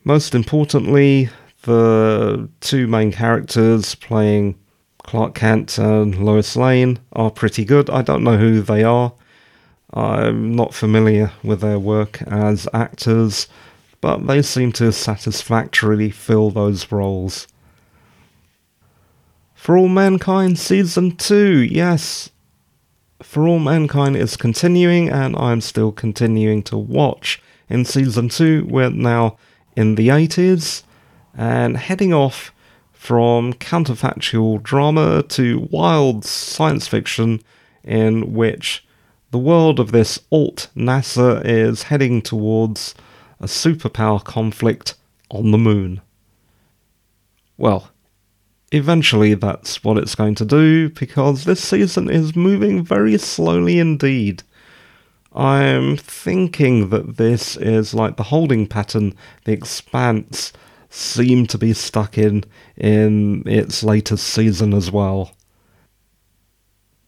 Most 0.03 0.33
importantly, 0.33 1.29
the 1.63 2.49
two 2.62 2.88
main 2.88 3.12
characters 3.12 3.93
playing 3.95 4.57
Clark 5.07 5.35
Kent 5.35 5.77
and 5.77 6.23
Lois 6.23 6.57
Lane 6.57 6.99
are 7.13 7.31
pretty 7.31 7.63
good. 7.63 7.89
I 7.89 8.01
don't 8.01 8.25
know 8.25 8.37
who 8.37 8.61
they 8.61 8.83
are. 8.83 9.13
I'm 9.93 10.53
not 10.53 10.73
familiar 10.73 11.31
with 11.41 11.61
their 11.61 11.79
work 11.79 12.21
as 12.23 12.67
actors, 12.73 13.47
but 14.01 14.27
they 14.27 14.41
seem 14.41 14.73
to 14.73 14.91
satisfactorily 14.91 16.11
fill 16.11 16.51
those 16.51 16.91
roles. 16.91 17.47
For 19.55 19.77
All 19.77 19.87
Mankind 19.87 20.59
Season 20.59 21.15
2, 21.15 21.61
yes. 21.63 22.29
For 23.23 23.47
All 23.47 23.59
Mankind 23.59 24.17
is 24.17 24.35
continuing, 24.35 25.09
and 25.09 25.37
I'm 25.37 25.61
still 25.61 25.93
continuing 25.93 26.63
to 26.63 26.77
watch. 26.77 27.41
In 27.69 27.85
Season 27.85 28.27
2, 28.27 28.67
we're 28.69 28.89
now 28.89 29.37
in 29.77 29.95
the 29.95 30.09
80s, 30.09 30.83
and 31.33 31.77
heading 31.77 32.13
off 32.13 32.51
from 33.07 33.53
counterfactual 33.53 34.61
drama 34.61 35.23
to 35.23 35.65
wild 35.71 36.25
science 36.25 36.89
fiction 36.89 37.41
in 37.81 38.33
which 38.33 38.85
the 39.31 39.37
world 39.37 39.79
of 39.79 39.93
this 39.93 40.19
alt 40.29 40.67
NASA 40.75 41.41
is 41.45 41.83
heading 41.83 42.21
towards 42.21 42.93
a 43.39 43.45
superpower 43.45 44.21
conflict 44.21 44.95
on 45.29 45.51
the 45.51 45.57
moon. 45.57 46.01
Well, 47.57 47.91
eventually 48.73 49.35
that's 49.35 49.85
what 49.85 49.97
it's 49.97 50.15
going 50.15 50.35
to 50.35 50.45
do 50.45 50.89
because 50.89 51.45
this 51.45 51.63
season 51.63 52.09
is 52.09 52.35
moving 52.35 52.83
very 52.83 53.17
slowly 53.17 53.79
indeed. 53.79 54.43
I'm 55.31 55.95
thinking 55.95 56.89
that 56.89 57.15
this 57.15 57.55
is 57.55 57.93
like 57.93 58.17
the 58.17 58.23
holding 58.23 58.67
pattern 58.67 59.15
the 59.45 59.53
Expanse 59.53 60.51
seemed 60.89 61.50
to 61.50 61.58
be 61.58 61.73
stuck 61.73 62.17
in 62.17 62.43
in 62.76 63.43
its 63.47 63.84
latest 63.84 64.28
season 64.28 64.73
as 64.73 64.91
well. 64.91 65.32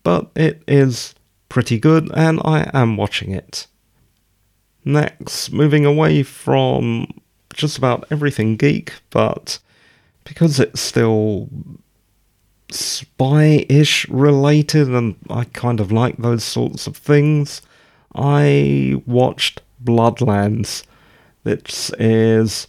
But 0.04 0.30
it 0.36 0.63
is 0.68 1.15
pretty 1.50 1.80
good 1.80 2.12
and 2.13 2.39
I 2.44 2.70
am 2.74 2.98
watching 2.98 3.32
it. 3.32 3.68
Next, 4.86 5.52
moving 5.52 5.86
away 5.86 6.24
from 6.24 7.08
just 7.54 7.78
about 7.78 8.06
everything 8.10 8.56
geek, 8.56 8.94
but 9.10 9.60
because 10.24 10.60
it's 10.60 10.80
still 10.80 11.50
spy 12.72 13.65
ish 13.68 14.08
related 14.10 14.88
and 14.89 15.15
I 15.30 15.46
kind 15.46 15.80
of 15.80 15.92
like 15.92 16.18
those 16.18 16.44
sorts 16.44 16.88
of 16.88 16.96
things, 16.96 17.62
I 18.15 19.02
watched 19.06 19.62
Bloodlands. 19.84 20.84
This 21.44 21.92
is 22.00 22.68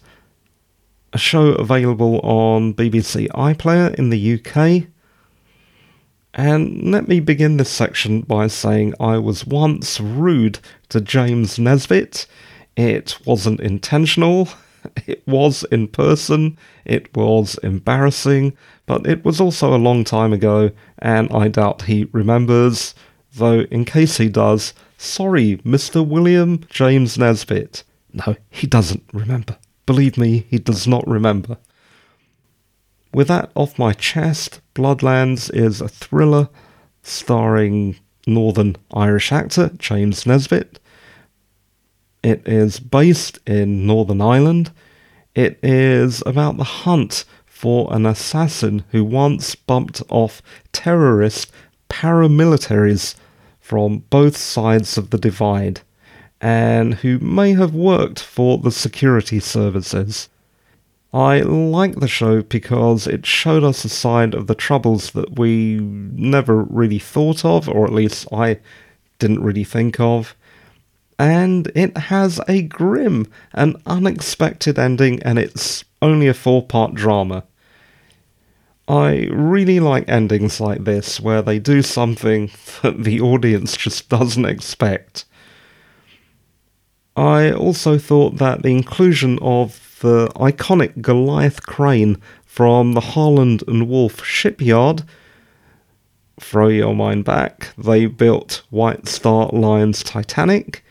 a 1.13 1.17
show 1.17 1.47
available 1.53 2.19
on 2.21 2.73
BBC 2.73 3.27
iPlayer 3.29 3.93
in 3.95 4.09
the 4.09 4.33
UK. 4.35 4.87
And 6.33 6.91
let 6.91 7.07
me 7.07 7.19
begin 7.19 7.57
this 7.57 7.69
section 7.69 8.21
by 8.21 8.47
saying 8.47 8.93
I 8.99 9.17
was 9.17 9.45
once 9.45 9.99
rude 9.99 10.59
to 10.89 11.01
James 11.01 11.59
Nesbitt. 11.59 12.25
It 12.77 13.17
wasn't 13.25 13.59
intentional, 13.59 14.47
it 15.05 15.27
was 15.27 15.65
in 15.71 15.89
person, 15.89 16.57
it 16.85 17.15
was 17.15 17.55
embarrassing, 17.63 18.55
but 18.85 19.05
it 19.05 19.25
was 19.25 19.41
also 19.41 19.75
a 19.75 19.77
long 19.77 20.05
time 20.05 20.31
ago, 20.31 20.71
and 20.99 21.29
I 21.31 21.49
doubt 21.49 21.83
he 21.83 22.07
remembers. 22.13 22.95
Though, 23.33 23.61
in 23.71 23.85
case 23.85 24.17
he 24.17 24.29
does, 24.29 24.73
Sorry, 24.97 25.57
Mr. 25.65 26.05
William 26.05 26.63
James 26.69 27.17
Nesbitt. 27.17 27.83
No, 28.13 28.35
he 28.51 28.67
doesn't 28.67 29.03
remember. 29.11 29.57
Believe 29.91 30.17
me, 30.17 30.45
he 30.49 30.57
does 30.57 30.87
not 30.87 31.05
remember. 31.05 31.57
With 33.13 33.27
that 33.27 33.51
off 33.55 33.77
my 33.77 33.91
chest, 33.91 34.61
Bloodlands 34.73 35.53
is 35.53 35.81
a 35.81 35.89
thriller 35.89 36.47
starring 37.03 37.97
Northern 38.25 38.77
Irish 38.93 39.33
actor 39.33 39.69
James 39.77 40.25
Nesbitt. 40.25 40.79
It 42.23 42.47
is 42.47 42.79
based 42.79 43.39
in 43.45 43.85
Northern 43.85 44.21
Ireland. 44.21 44.71
It 45.35 45.59
is 45.61 46.23
about 46.25 46.55
the 46.55 46.63
hunt 46.63 47.25
for 47.45 47.93
an 47.93 48.05
assassin 48.05 48.85
who 48.91 49.03
once 49.03 49.55
bumped 49.55 50.01
off 50.07 50.41
terrorist 50.71 51.51
paramilitaries 51.89 53.15
from 53.59 54.05
both 54.09 54.37
sides 54.37 54.97
of 54.97 55.09
the 55.09 55.17
divide 55.17 55.81
and 56.41 56.95
who 56.95 57.19
may 57.19 57.53
have 57.53 57.73
worked 57.73 58.19
for 58.19 58.57
the 58.57 58.71
security 58.71 59.39
services. 59.39 60.27
I 61.13 61.41
like 61.41 61.99
the 61.99 62.07
show 62.07 62.41
because 62.41 63.05
it 63.05 63.25
showed 63.25 63.63
us 63.63 63.85
a 63.85 63.89
side 63.89 64.33
of 64.33 64.47
the 64.47 64.55
troubles 64.55 65.11
that 65.11 65.37
we 65.37 65.75
never 65.79 66.63
really 66.63 66.99
thought 66.99 67.45
of, 67.45 67.69
or 67.69 67.85
at 67.85 67.93
least 67.93 68.27
I 68.31 68.59
didn't 69.19 69.43
really 69.43 69.65
think 69.65 69.99
of. 69.99 70.35
And 71.19 71.71
it 71.75 71.95
has 71.95 72.39
a 72.47 72.63
grim 72.63 73.27
and 73.53 73.79
unexpected 73.85 74.79
ending, 74.79 75.21
and 75.21 75.37
it's 75.37 75.83
only 76.01 76.27
a 76.27 76.33
four 76.33 76.65
part 76.65 76.95
drama. 76.95 77.43
I 78.87 79.27
really 79.31 79.79
like 79.79 80.09
endings 80.09 80.59
like 80.59 80.85
this 80.85 81.19
where 81.19 81.41
they 81.41 81.59
do 81.59 81.83
something 81.83 82.49
that 82.81 83.03
the 83.03 83.21
audience 83.21 83.77
just 83.77 84.09
doesn't 84.09 84.45
expect. 84.45 85.25
I 87.15 87.51
also 87.51 87.97
thought 87.97 88.37
that 88.37 88.63
the 88.63 88.69
inclusion 88.69 89.37
of 89.41 89.97
the 90.01 90.27
iconic 90.35 91.01
Goliath 91.01 91.65
crane 91.65 92.21
from 92.45 92.93
the 92.93 93.01
Harland 93.01 93.63
and 93.67 93.87
Wolff 93.87 94.23
shipyard 94.25 95.03
throw 96.39 96.69
your 96.69 96.95
mind 96.95 97.25
back, 97.25 97.73
they 97.77 98.07
built 98.07 98.63
White 98.69 99.07
Star 99.07 99.49
Line's 99.53 100.03
Titanic, 100.03 100.83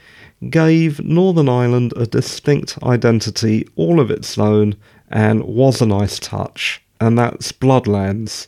gave 0.48 1.00
Northern 1.00 1.48
Ireland 1.48 1.92
a 1.96 2.06
distinct 2.06 2.82
identity 2.82 3.66
all 3.74 3.98
of 3.98 4.10
its 4.10 4.38
own, 4.38 4.76
and 5.10 5.44
was 5.44 5.82
a 5.82 5.86
nice 5.86 6.18
touch 6.18 6.82
and 7.00 7.18
that's 7.18 7.50
Bloodlands. 7.50 8.46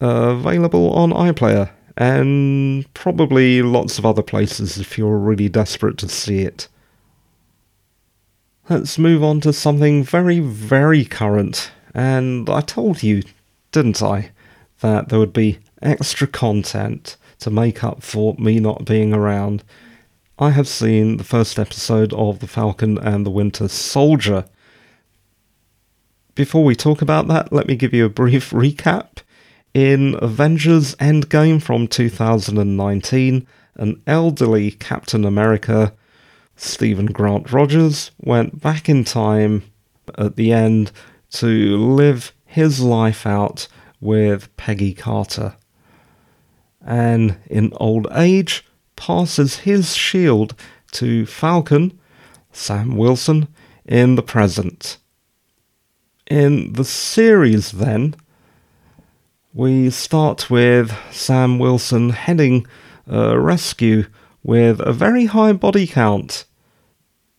Available 0.00 0.90
on 0.90 1.10
iPlayer 1.10 1.70
and 1.96 2.92
probably 2.92 3.62
lots 3.62 3.98
of 3.98 4.04
other 4.04 4.22
places 4.22 4.76
if 4.76 4.98
you're 4.98 5.16
really 5.16 5.48
desperate 5.48 5.96
to 5.98 6.08
see 6.08 6.40
it. 6.40 6.68
Let's 8.66 8.98
move 8.98 9.22
on 9.22 9.42
to 9.42 9.52
something 9.52 10.02
very, 10.02 10.40
very 10.40 11.04
current. 11.04 11.70
And 11.92 12.48
I 12.48 12.62
told 12.62 13.02
you, 13.02 13.22
didn't 13.72 14.02
I, 14.02 14.30
that 14.80 15.10
there 15.10 15.18
would 15.18 15.34
be 15.34 15.58
extra 15.82 16.26
content 16.26 17.18
to 17.40 17.50
make 17.50 17.84
up 17.84 18.02
for 18.02 18.34
me 18.38 18.60
not 18.60 18.86
being 18.86 19.12
around. 19.12 19.62
I 20.38 20.48
have 20.48 20.66
seen 20.66 21.18
the 21.18 21.24
first 21.24 21.58
episode 21.58 22.14
of 22.14 22.38
The 22.38 22.46
Falcon 22.46 22.96
and 22.96 23.26
the 23.26 23.30
Winter 23.30 23.68
Soldier. 23.68 24.46
Before 26.34 26.64
we 26.64 26.74
talk 26.74 27.02
about 27.02 27.28
that, 27.28 27.52
let 27.52 27.68
me 27.68 27.76
give 27.76 27.92
you 27.92 28.06
a 28.06 28.08
brief 28.08 28.48
recap. 28.52 29.18
In 29.74 30.16
Avengers 30.22 30.94
Endgame 30.94 31.60
from 31.60 31.86
2019, 31.86 33.46
an 33.74 34.02
elderly 34.06 34.70
Captain 34.70 35.26
America, 35.26 35.92
Steven 36.56 37.06
Grant 37.06 37.52
Rogers, 37.52 38.10
went 38.18 38.60
back 38.60 38.88
in 38.88 39.04
time 39.04 39.64
at 40.16 40.36
the 40.36 40.52
end 40.52 40.92
to 41.30 41.76
live 41.76 42.32
his 42.44 42.80
life 42.80 43.26
out 43.26 43.66
with 44.00 44.54
Peggy 44.56 44.94
Carter. 44.94 45.56
And 46.80 47.36
in 47.46 47.72
old 47.76 48.06
age, 48.12 48.64
passes 48.96 49.60
his 49.60 49.94
shield 49.96 50.54
to 50.92 51.26
Falcon, 51.26 51.98
Sam 52.52 52.96
Wilson, 52.96 53.48
in 53.84 54.14
the 54.14 54.22
present. 54.22 54.98
In 56.30 56.72
the 56.74 56.84
series, 56.84 57.72
then, 57.72 58.14
we 59.52 59.90
start 59.90 60.50
with 60.50 60.92
Sam 61.10 61.58
Wilson 61.58 62.10
heading 62.10 62.66
a 63.06 63.38
rescue 63.38 64.06
with 64.44 64.78
a 64.80 64.92
very 64.92 65.24
high 65.24 65.52
body 65.52 65.86
count. 65.86 66.44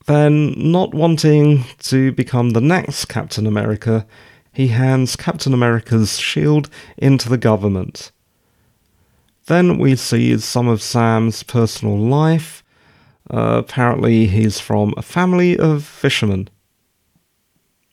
Then, 0.08 0.54
not 0.72 0.94
wanting 0.94 1.64
to 1.80 2.12
become 2.12 2.50
the 2.50 2.62
next 2.62 3.06
Captain 3.06 3.48
America, 3.48 4.06
he 4.52 4.68
hands 4.68 5.16
Captain 5.16 5.54
America's 5.54 6.20
shield 6.20 6.70
into 6.98 7.30
the 7.30 7.38
government. 7.38 8.12
Then 9.48 9.78
we 9.78 9.96
see 9.96 10.38
some 10.40 10.68
of 10.68 10.82
Sam's 10.82 11.44
personal 11.44 11.98
life. 11.98 12.64
Uh, 13.30 13.62
apparently, 13.64 14.28
he's 14.28 14.60
from 14.60 14.94
a 14.98 15.02
family 15.02 15.58
of 15.58 15.84
fishermen. 15.84 16.50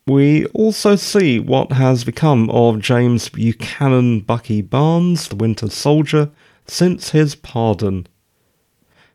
We 0.07 0.47
also 0.47 0.97
see 0.97 1.39
what 1.39 1.73
has 1.73 2.05
become 2.05 2.51
of 2.51 2.81
James 2.81 3.29
Buchanan 3.29 4.21
Bucky 4.21 4.61
Barnes, 4.61 5.29
the 5.29 5.37
Winter 5.37 5.71
Soldier, 5.71 6.31
since 6.67 7.11
his 7.11 7.35
pardon. 7.35 8.07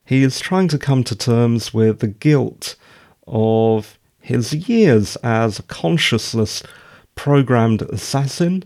He 0.08 0.24
is 0.24 0.39
trying 0.39 0.70
to 0.70 0.78
come 0.78 1.03
to 1.03 1.18
terms 1.18 1.74
with 1.74 1.99
the 1.99 2.08
guilt 2.08 2.78
of 3.28 3.99
his 4.22 4.53
years 4.53 5.18
as 5.18 5.60
a 5.60 5.64
conscienceless 5.64 6.64
programmed 7.16 7.82
assassin 7.82 8.64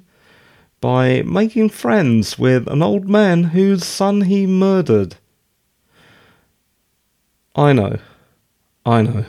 by 0.81 1.23
making 1.23 1.69
friends 1.69 2.37
with 2.37 2.67
an 2.67 2.83
old 2.83 3.09
man 3.09 3.45
whose 3.45 3.83
son 3.83 4.21
he 4.21 4.45
murdered. 4.45 5.15
I 7.55 7.73
know. 7.73 7.97
I 8.85 9.01
know. 9.01 9.25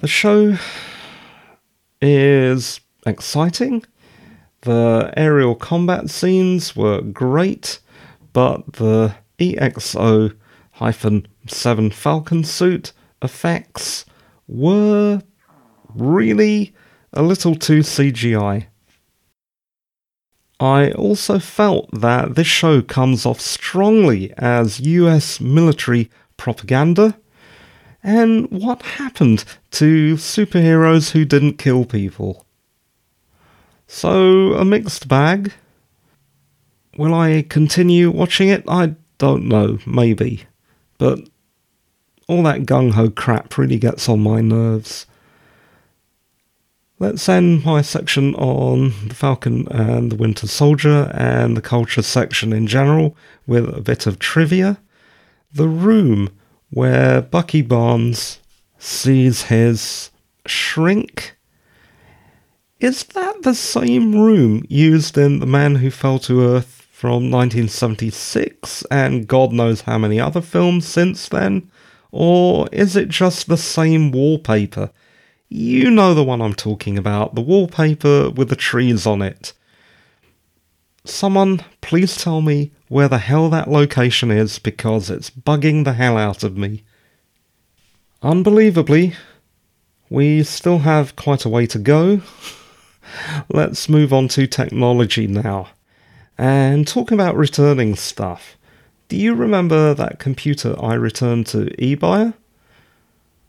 The 0.00 0.08
show 0.08 0.58
is 2.00 2.80
exciting. 3.06 3.84
The 4.62 5.14
aerial 5.16 5.54
combat 5.54 6.10
scenes 6.10 6.74
were 6.74 7.00
great, 7.02 7.78
but 8.32 8.72
the 8.72 9.14
EXO 9.50 10.34
7 11.46 11.90
Falcon 11.90 12.44
suit 12.44 12.92
effects 13.20 14.04
were 14.48 15.22
really 15.94 16.74
a 17.12 17.22
little 17.22 17.54
too 17.54 17.80
CGI. 17.80 18.66
I 20.58 20.92
also 20.92 21.38
felt 21.38 21.90
that 21.92 22.36
this 22.36 22.46
show 22.46 22.82
comes 22.82 23.26
off 23.26 23.40
strongly 23.40 24.32
as 24.38 24.80
US 24.80 25.40
military 25.40 26.10
propaganda. 26.36 27.18
And 28.02 28.48
what 28.50 28.82
happened 28.82 29.44
to 29.72 30.14
superheroes 30.14 31.10
who 31.10 31.24
didn't 31.24 31.58
kill 31.58 31.84
people? 31.84 32.46
So, 33.86 34.54
a 34.54 34.64
mixed 34.64 35.08
bag. 35.08 35.52
Will 36.96 37.14
I 37.14 37.42
continue 37.48 38.10
watching 38.10 38.48
it? 38.48 38.64
I 38.68 38.94
don't 39.22 39.44
know, 39.44 39.78
maybe. 39.86 40.42
But 40.98 41.28
all 42.26 42.42
that 42.42 42.62
gung 42.62 42.94
ho 42.94 43.08
crap 43.08 43.56
really 43.56 43.78
gets 43.78 44.08
on 44.08 44.20
my 44.20 44.40
nerves. 44.40 45.06
Let's 46.98 47.28
end 47.28 47.64
my 47.64 47.82
section 47.82 48.34
on 48.34 48.92
the 49.06 49.14
Falcon 49.14 49.68
and 49.68 50.10
the 50.10 50.16
Winter 50.16 50.48
Soldier 50.48 51.08
and 51.14 51.56
the 51.56 51.62
culture 51.62 52.02
section 52.02 52.52
in 52.52 52.66
general 52.66 53.16
with 53.46 53.68
a 53.72 53.80
bit 53.80 54.08
of 54.08 54.18
trivia. 54.18 54.78
The 55.52 55.68
room 55.68 56.30
where 56.70 57.22
Bucky 57.22 57.62
Barnes 57.62 58.40
sees 58.76 59.42
his 59.42 60.10
shrink. 60.46 61.36
Is 62.80 63.04
that 63.04 63.42
the 63.42 63.54
same 63.54 64.16
room 64.16 64.64
used 64.68 65.16
in 65.16 65.38
The 65.38 65.46
Man 65.46 65.76
Who 65.76 65.92
Fell 65.92 66.18
to 66.20 66.42
Earth 66.42 66.81
from 67.02 67.32
1976 67.32 68.84
and 68.88 69.26
God 69.26 69.52
knows 69.52 69.80
how 69.80 69.98
many 69.98 70.20
other 70.20 70.40
films 70.40 70.86
since 70.86 71.28
then? 71.28 71.68
Or 72.12 72.68
is 72.70 72.94
it 72.94 73.08
just 73.08 73.48
the 73.48 73.56
same 73.56 74.12
wallpaper? 74.12 74.92
You 75.48 75.90
know 75.90 76.14
the 76.14 76.22
one 76.22 76.40
I'm 76.40 76.54
talking 76.54 76.96
about, 76.96 77.34
the 77.34 77.40
wallpaper 77.40 78.30
with 78.30 78.50
the 78.50 78.54
trees 78.54 79.04
on 79.04 79.20
it. 79.20 79.52
Someone, 81.04 81.64
please 81.80 82.16
tell 82.16 82.40
me 82.40 82.70
where 82.86 83.08
the 83.08 83.18
hell 83.18 83.50
that 83.50 83.68
location 83.68 84.30
is 84.30 84.60
because 84.60 85.10
it's 85.10 85.28
bugging 85.28 85.82
the 85.82 85.94
hell 85.94 86.16
out 86.16 86.44
of 86.44 86.56
me. 86.56 86.84
Unbelievably, 88.22 89.14
we 90.08 90.44
still 90.44 90.78
have 90.78 91.16
quite 91.16 91.44
a 91.44 91.48
way 91.48 91.66
to 91.66 91.80
go. 91.80 92.22
Let's 93.48 93.88
move 93.88 94.12
on 94.12 94.28
to 94.28 94.46
technology 94.46 95.26
now. 95.26 95.70
And 96.38 96.86
talking 96.86 97.14
about 97.14 97.36
returning 97.36 97.96
stuff. 97.96 98.56
Do 99.08 99.16
you 99.16 99.34
remember 99.34 99.94
that 99.94 100.18
computer 100.18 100.74
I 100.82 100.94
returned 100.94 101.46
to 101.48 101.66
eBuyer? 101.78 102.34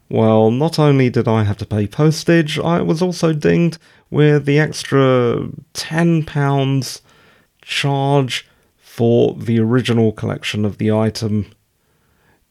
Well, 0.10 0.52
not 0.52 0.78
only 0.78 1.10
did 1.10 1.28
I 1.28 1.44
have 1.44 1.58
to 1.58 1.66
pay 1.66 1.88
postage, 1.88 2.60
I 2.60 2.82
was 2.82 3.02
also 3.02 3.34
dinged 3.34 3.78
with 4.12 4.46
the 4.46 4.60
extra 4.60 5.50
£10 5.74 7.02
charge 7.62 8.48
for 8.78 9.34
the 9.34 9.60
original 9.60 10.12
collection 10.12 10.66
of 10.66 10.78
the 10.78 10.92
item 10.92 11.48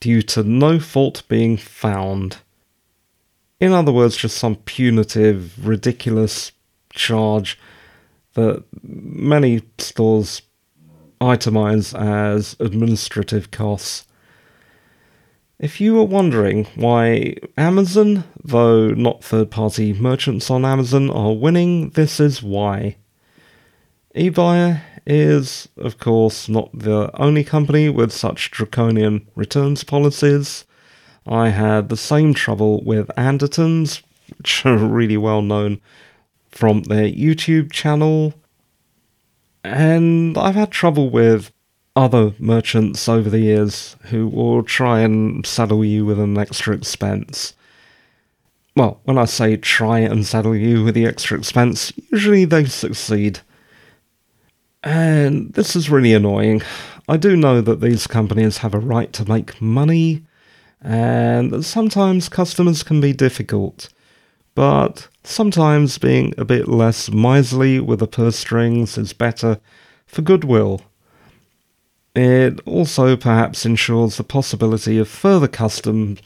due 0.01 0.23
to 0.23 0.43
no 0.43 0.81
fault 0.81 1.23
being 1.29 1.57
found. 1.57 2.39
In 3.61 3.73
other 3.73 3.93
words, 3.93 4.17
just 4.17 4.39
some 4.39 4.57
punitive, 4.57 5.65
ridiculous 5.65 6.51
charge 6.93 7.57
that 8.35 8.65
many 8.83 9.63
stores 9.79 10.43
itemize 11.21 11.99
as 11.99 12.57
administrative 12.59 13.51
costs. 13.51 14.07
If 15.59 15.81
you 15.81 15.95
were 15.95 16.05
wondering 16.05 16.65
why 16.75 17.37
Amazon, 17.57 18.25
though 18.43 18.89
not 18.89 19.23
third 19.23 19.51
party 19.51 19.93
merchants 19.93 20.51
on 20.51 20.65
Amazon, 20.65 21.09
are 21.11 21.33
winning, 21.33 21.91
this 21.91 22.19
is 22.19 22.43
why. 22.43 22.97
eBuyer 24.17 24.83
is, 25.07 25.69
of 25.77 25.99
course, 25.99 26.49
not 26.49 26.71
the 26.73 27.11
only 27.15 27.45
company 27.45 27.89
with 27.89 28.13
such 28.13 28.51
draconian 28.51 29.29
returns 29.37 29.85
policies. 29.85 30.65
I 31.27 31.51
had 31.51 31.89
the 31.89 31.97
same 31.97 32.35
trouble 32.35 32.83
with 32.85 33.09
Andertons, 33.17 34.03
which 34.37 34.67
are 34.67 34.77
really 34.77 35.17
well 35.17 35.43
known 35.43 35.81
from 36.53 36.85
their 36.85 37.09
YouTube 37.09 37.73
channel. 37.73 38.35
And 39.65 40.39
I've 40.39 40.55
had 40.55 40.71
trouble 40.71 41.11
with 41.11 41.53
other 41.95 42.35
merchants 42.39 43.09
over 43.09 43.29
the 43.29 43.41
years 43.41 43.97
who 44.05 44.29
will 44.29 44.63
try 44.63 45.01
and 45.01 45.45
saddle 45.45 45.85
you 45.85 46.07
with 46.07 46.19
an 46.19 46.39
extra 46.39 46.75
expense. 46.75 47.55
Well, 48.75 49.01
when 49.05 49.19
I 49.19 49.27
say 49.27 49.57
try 49.57 49.99
and 49.99 50.25
saddle 50.25 50.57
you 50.57 50.85
with 50.85 50.95
the 50.95 51.05
extra 51.05 51.37
expense, 51.37 51.93
usually 52.11 52.47
they 52.47 52.65
succeed. 52.65 53.41
And 54.83 55.53
this 55.53 55.77
is 55.77 55.91
really 55.91 56.15
annoying. 56.15 56.63
I 57.09 57.17
do 57.19 57.37
know 57.37 57.61
that 57.61 57.81
these 57.81 58.07
companies 58.07 58.59
have 58.59 58.75
a 58.75 58.79
right 58.79 59.13
to 59.13 59.29
make 59.29 59.61
money, 59.61 60.25
and 60.81 61.51
that 61.53 61.65
sometimes 61.65 62.29
customers 62.29 62.83
can 62.83 63.01
be 63.01 63.13
difficult. 63.13 63.91
But 64.55 65.09
sometimes 65.25 65.99
being 65.99 66.35
a 66.37 66.45
bit 66.45 66.69
less 66.69 67.11
miserly 67.11 67.79
with 67.81 68.01
the 68.01 68.07
purse 68.07 68.37
strings 68.37 68.99
is 68.99 69.13
better 69.13 69.61
for 70.07 70.23
goodwill 70.23 70.83
it 72.15 72.61
also 72.67 73.17
perhaps 73.17 73.65
ensures 73.65 74.17
the 74.17 74.25
possibility 74.25 74.99
of 74.99 75.09
further 75.09 75.49
customs 75.49 76.21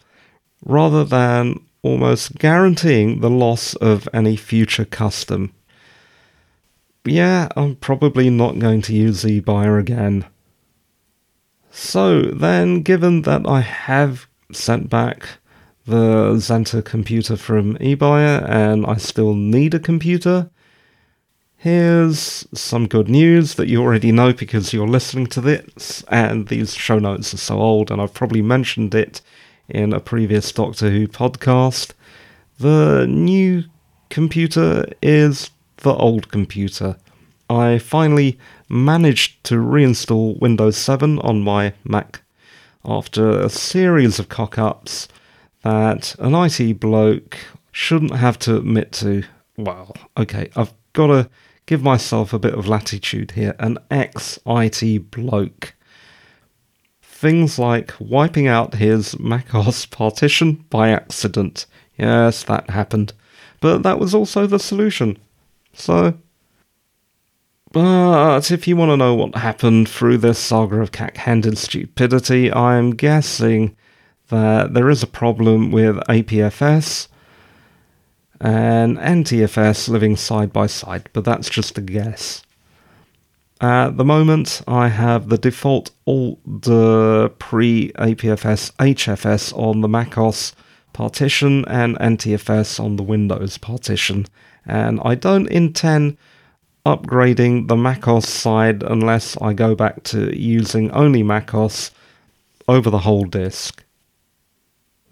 rather 0.64 1.05
than 1.05 1.61
almost 1.82 2.38
guaranteeing 2.38 3.20
the 3.20 3.30
loss 3.30 3.74
of 3.76 4.09
any 4.12 4.36
future 4.36 4.84
custom. 4.84 5.53
Yeah, 7.05 7.49
I'm 7.57 7.76
probably 7.76 8.30
not 8.30 8.59
going 8.59 8.82
to 8.82 8.94
use 8.94 9.22
eBuyer 9.22 9.78
again. 9.78 10.24
So 11.70 12.22
then, 12.22 12.82
given 12.82 13.22
that 13.22 13.47
I 13.47 13.61
have 13.61 14.26
sent 14.53 14.90
back 14.90 15.38
the 15.87 16.34
Xenta 16.34 16.84
computer 16.84 17.37
from 17.37 17.76
eBuyer 17.78 18.49
and 18.49 18.84
I 18.87 18.97
still 18.97 19.34
need 19.34 19.72
a 19.74 19.78
computer, 19.78 20.51
here's 21.57 22.47
some 22.53 22.87
good 22.89 23.09
news 23.09 23.55
that 23.55 23.68
you 23.68 23.82
already 23.82 24.12
know 24.12 24.32
because 24.32 24.72
you're 24.72 24.89
listening 24.89 25.26
to 25.28 25.41
this, 25.41 26.05
and 26.09 26.49
these 26.49 26.74
show 26.74 26.99
notes 26.99 27.32
are 27.34 27.39
so 27.39 27.59
old, 27.59 27.91
and 27.91 28.01
I've 28.01 28.14
probably 28.14 28.43
mentioned 28.43 28.95
it 28.95 29.20
in 29.68 29.93
a 29.93 30.01
previous 30.01 30.51
Doctor 30.53 30.91
Who 30.91 31.09
podcast. 31.09 31.93
The 32.59 33.07
new 33.09 33.64
computer 34.11 34.87
is 35.03 35.51
the 35.78 35.95
old 35.95 36.30
computer. 36.30 36.97
I 37.49 37.78
finally 37.78 38.39
managed 38.68 39.45
to 39.45 39.55
reinstall 39.57 40.39
Windows 40.41 40.76
7 40.76 41.20
on 41.20 41.43
my 41.43 41.74
Mac 41.84 42.22
after 42.84 43.30
a 43.30 43.49
series 43.49 44.18
of 44.18 44.28
cock 44.28 44.59
ups 44.59 45.09
that 45.66 46.14
an 46.20 46.32
IT 46.32 46.78
bloke 46.78 47.36
shouldn't 47.72 48.14
have 48.14 48.38
to 48.38 48.56
admit 48.56 48.92
to. 48.92 49.24
Well, 49.56 49.96
okay, 50.16 50.48
I've 50.54 50.72
got 50.92 51.08
to 51.08 51.28
give 51.66 51.82
myself 51.82 52.32
a 52.32 52.38
bit 52.38 52.54
of 52.54 52.68
latitude 52.68 53.32
here. 53.32 53.56
An 53.58 53.78
ex 53.90 54.38
IT 54.46 55.10
bloke. 55.10 55.74
Things 57.02 57.58
like 57.58 57.94
wiping 57.98 58.46
out 58.46 58.74
his 58.74 59.18
macOS 59.18 59.86
partition 60.00 60.64
by 60.70 60.90
accident. 60.90 61.66
Yes, 61.98 62.44
that 62.44 62.70
happened. 62.70 63.12
But 63.60 63.82
that 63.82 63.98
was 63.98 64.14
also 64.14 64.46
the 64.46 64.60
solution. 64.60 65.18
So, 65.72 66.14
but 67.72 68.52
if 68.52 68.68
you 68.68 68.76
want 68.76 68.90
to 68.90 68.96
know 68.96 69.14
what 69.14 69.34
happened 69.34 69.88
through 69.88 70.18
this 70.18 70.38
saga 70.38 70.80
of 70.80 70.92
cack-handed 70.92 71.58
stupidity, 71.58 72.52
I'm 72.52 72.92
guessing 72.92 73.74
that 74.29 74.74
there 74.74 74.91
is 74.91 75.03
a 75.03 75.07
problem 75.07 75.70
with 75.70 75.97
APFS 76.09 77.09
and 78.41 78.99
NTFS 78.99 79.89
living 79.89 80.16
side 80.16 80.53
by 80.53 80.66
side, 80.66 81.09
but 81.12 81.24
that's 81.24 81.49
just 81.49 81.79
a 81.79 81.81
guess. 81.81 82.43
At 83.61 83.97
the 83.97 84.05
moment, 84.05 84.61
I 84.68 84.89
have 84.89 85.31
the 85.31 85.39
default 85.39 85.91
alt 86.07 86.39
pre 87.39 87.93
APFS 87.93 88.72
HFS 88.72 89.57
on 89.57 89.81
the 89.81 89.89
macOS 89.89 90.55
partition 90.93 91.64
and 91.66 91.97
NTFS 91.99 92.79
on 92.79 92.97
the 92.97 93.03
Windows 93.03 93.57
partition, 93.57 94.27
and 94.66 95.01
I 95.03 95.14
don't 95.14 95.49
intend 95.49 96.18
upgrading 96.85 97.68
the 97.68 97.77
macOS 97.77 98.29
side 98.29 98.83
unless 98.83 99.37
I 99.39 99.55
go 99.55 99.74
back 99.74 100.03
to 100.05 100.39
using 100.39 100.91
only 100.91 101.22
macOS 101.22 101.91
over 102.68 102.91
the 102.91 103.01
whole 103.01 103.24
disk. 103.24 103.83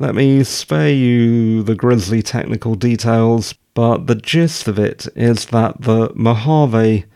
Let 0.04 0.16
me 0.16 0.44
spare 0.44 0.92
you 0.92 1.62
the 1.62 1.74
grisly 1.74 2.20
technical 2.20 2.74
details, 2.74 3.54
but 3.72 4.06
the 4.06 4.14
gist 4.14 4.68
of 4.68 4.78
it 4.78 5.08
is 5.16 5.46
that 5.46 5.80
the 5.80 6.12
Mojave 6.14 7.06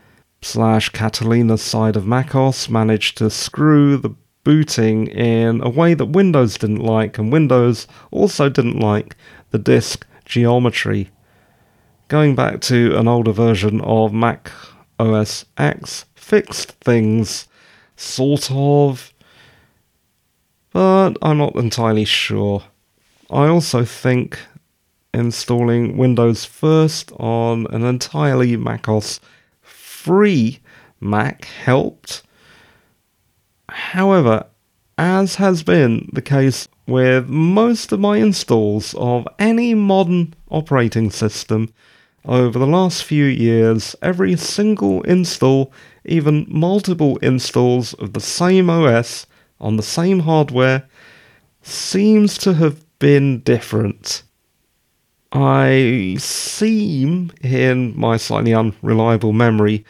slash 0.41 0.89
Catalina 0.89 1.59
side 1.59 1.97
of 1.97 2.07
macOS 2.07 2.71
managed 2.71 3.19
to 3.19 3.29
screw 3.29 3.99
the 3.99 4.15
booting 4.43 5.07
in 5.09 5.61
a 5.61 5.69
way 5.69 5.93
that 5.93 6.07
Windows 6.07 6.57
didn't 6.57 6.81
like, 6.83 7.19
and 7.19 7.31
Windows 7.31 7.87
also 8.11 8.49
didn't 8.49 8.81
like 8.81 9.17
the 9.51 9.59
disk 9.59 10.07
geometry 10.25 11.11
going 12.09 12.35
back 12.35 12.63
to 12.63 12.97
an 12.97 13.07
older 13.07 13.33
version 13.33 13.83
of 13.83 14.15
Mac 14.15 14.51
OS 14.99 15.45
X 15.59 16.07
fixed 16.15 16.73
things, 16.81 17.49
sort 17.97 18.51
of, 18.51 19.13
but 20.73 21.19
I'm 21.21 21.37
not 21.37 21.55
entirely 21.55 22.07
sure. 22.07 22.63
I 23.31 23.47
also 23.47 23.85
think 23.85 24.39
installing 25.13 25.97
Windows 25.97 26.45
first 26.45 27.13
on 27.19 27.67
an 27.71 27.85
entirely 27.85 28.57
macOS 28.57 29.21
free 29.61 30.61
Mac 31.01 31.45
helped. 31.45 32.23
However, 33.69 34.47
as 34.97 35.37
has 35.37 35.63
been 35.63 36.09
the 36.13 36.23
case 36.23 36.69
with 36.87 37.29
most 37.29 37.93
of 37.93 38.01
my 38.01 38.17
installs 38.17 38.95
of 38.95 39.29
any 39.39 39.75
modern 39.75 40.35
operating 40.51 41.11
system, 41.11 41.73
over 42.25 42.59
the 42.59 42.67
last 42.67 43.05
few 43.05 43.25
years, 43.25 43.95
every 44.03 44.37
single 44.37 45.03
install, 45.03 45.73
even 46.05 46.47
multiple 46.49 47.17
installs 47.19 47.95
of 47.95 48.13
the 48.13 48.21
same 48.21 48.69
OS 48.69 49.27
on 49.61 49.77
the 49.77 49.83
same 49.83 50.21
hardware, 50.21 50.89
seems 51.63 52.39
to 52.39 52.55
have 52.55 52.85
been 52.99 53.41
different. 53.41 54.23
I 55.33 56.17
seem, 56.19 57.33
in 57.43 57.99
my 57.99 58.17
slightly 58.17 58.55
unreliable 58.55 59.33
memory, 59.33 59.85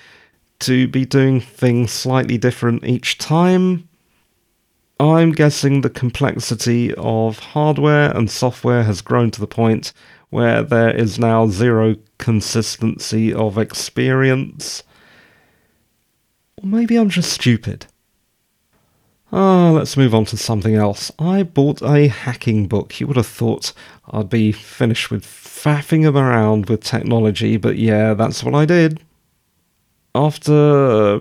to 0.60 0.88
be 0.88 1.04
doing 1.04 1.40
things 1.40 1.92
slightly 1.92 2.38
different 2.38 2.84
each 2.84 3.18
time. 3.18 3.88
I'm 5.00 5.30
guessing 5.30 5.80
the 5.80 5.90
complexity 5.90 6.92
of 6.94 7.38
hardware 7.38 8.10
and 8.16 8.28
software 8.28 8.82
has 8.82 9.00
grown 9.00 9.30
to 9.30 9.40
the 9.40 9.46
point 9.46 9.92
where 10.30 10.62
there 10.62 10.94
is 10.94 11.18
now 11.18 11.46
zero 11.46 11.94
consistency 12.18 13.32
of 13.32 13.56
experience. 13.58 14.82
Or 16.56 16.66
maybe 16.66 16.96
I'm 16.96 17.10
just 17.10 17.32
stupid. 17.32 17.86
Ah, 19.30 19.70
let's 19.70 19.96
move 19.96 20.14
on 20.14 20.24
to 20.26 20.38
something 20.38 20.74
else. 20.74 21.12
I 21.18 21.42
bought 21.42 21.82
a 21.82 22.08
hacking 22.08 22.66
book. 22.66 22.98
You 22.98 23.06
would 23.06 23.16
have 23.16 23.26
thought 23.26 23.74
I'd 24.10 24.30
be 24.30 24.52
finished 24.52 25.10
with 25.10 25.24
faffing 25.24 26.10
around 26.10 26.70
with 26.70 26.82
technology, 26.82 27.58
but 27.58 27.76
yeah, 27.76 28.14
that's 28.14 28.42
what 28.42 28.54
I 28.54 28.64
did. 28.64 29.00
After 30.14 31.20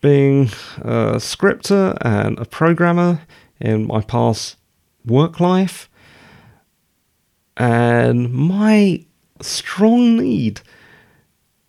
being 0.00 0.50
a 0.80 1.20
scripter 1.20 1.96
and 2.00 2.38
a 2.38 2.46
programmer 2.46 3.20
in 3.60 3.86
my 3.86 4.00
past 4.00 4.56
work 5.04 5.38
life, 5.38 5.90
and 7.58 8.32
my 8.32 9.04
strong 9.42 10.16
need 10.16 10.62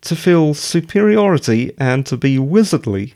to 0.00 0.16
feel 0.16 0.54
superiority 0.54 1.74
and 1.76 2.06
to 2.06 2.16
be 2.16 2.38
wizardly, 2.38 3.14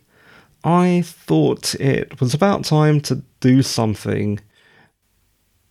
I 0.68 1.00
thought 1.02 1.74
it 1.76 2.20
was 2.20 2.34
about 2.34 2.62
time 2.62 3.00
to 3.02 3.22
do 3.40 3.62
something. 3.62 4.38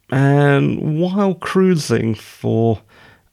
And 0.10 1.00
while 1.00 1.36
cruising 1.36 2.16
for 2.16 2.82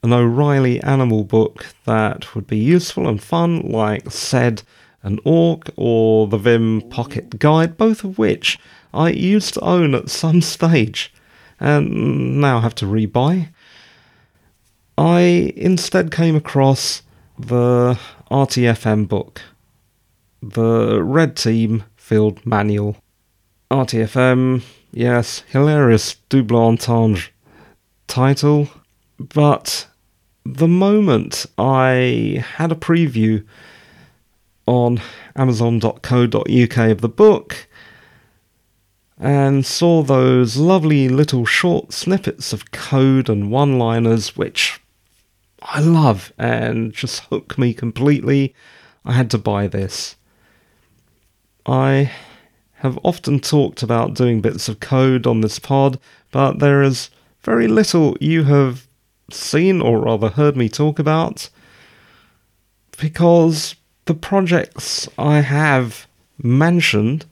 an 0.03 0.13
O'Reilly 0.13 0.83
animal 0.83 1.25
book 1.25 1.65
that 1.87 2.35
would 2.35 2.47
be 2.47 2.59
useful 2.59 3.09
and 3.09 3.23
fun, 3.23 3.61
like 3.63 4.11
sed 4.11 4.63
and 5.03 5.19
awk 5.25 5.71
or 5.77 6.29
the 6.29 6.37
Vim 6.37 6.83
Pocket 6.91 7.39
Guide, 7.39 7.79
both 7.79 8.05
of 8.05 8.19
which 8.19 8.59
I 8.93 9.09
used 9.09 9.55
to 9.55 9.61
own 9.61 9.95
at 9.95 10.11
some 10.11 10.43
stage 10.55 11.15
and 11.59 12.43
now 12.43 12.61
have 12.61 12.75
to 12.75 12.85
rebuy. 12.85 13.49
I 14.99 15.55
instead 15.57 16.11
came 16.11 16.37
across 16.37 17.01
the 17.39 17.99
RTFM 18.31 19.09
book, 19.09 19.41
the 20.53 21.03
Red 21.03 21.37
Team 21.37 21.85
Field 21.97 22.45
Manual. 22.45 22.97
RTFM, 23.71 24.63
yes, 24.93 25.43
hilarious 25.49 26.17
double 26.29 26.59
entendre 26.59 27.23
title, 28.07 28.69
but 29.19 29.87
the 30.45 30.69
moment 30.69 31.47
I 31.57 32.45
had 32.57 32.71
a 32.71 32.77
preview 32.77 33.45
on 34.67 35.01
Amazon.co.uk 35.35 36.79
of 36.79 37.01
the 37.01 37.09
book 37.09 37.67
and 39.19 39.65
saw 39.65 40.03
those 40.03 40.57
lovely 40.57 41.09
little 41.09 41.47
short 41.47 41.93
snippets 41.93 42.53
of 42.53 42.71
code 42.71 43.31
and 43.31 43.51
one 43.51 43.79
liners 43.79 44.37
which 44.37 44.81
I 45.63 45.81
love 45.81 46.33
and 46.39 46.93
just 46.93 47.21
hook 47.25 47.57
me 47.57 47.73
completely. 47.73 48.55
I 49.05 49.13
had 49.13 49.31
to 49.31 49.39
buy 49.39 49.69
this. 49.69 50.17
I 51.67 52.11
have 52.75 52.99
often 53.03 53.41
talked 53.41 53.83
about 53.83 54.15
doing 54.15 54.41
bits 54.41 54.69
of 54.69 54.81
code 54.81 55.27
on 55.27 55.41
this 55.41 55.59
pod, 55.59 55.99
but 56.31 56.59
there 56.59 56.83
is 56.83 57.11
very 57.43 57.69
little 57.69 58.17
you 58.21 58.45
have 58.45 58.87
seen 59.31 59.81
or 59.81 60.01
rather 60.01 60.29
heard 60.29 60.57
me 60.57 60.69
talk 60.69 60.99
about 60.99 61.49
because 62.99 63.75
the 64.05 64.15
projects 64.15 65.09
I 65.19 65.41
have 65.41 66.07
mentioned, 66.43 67.25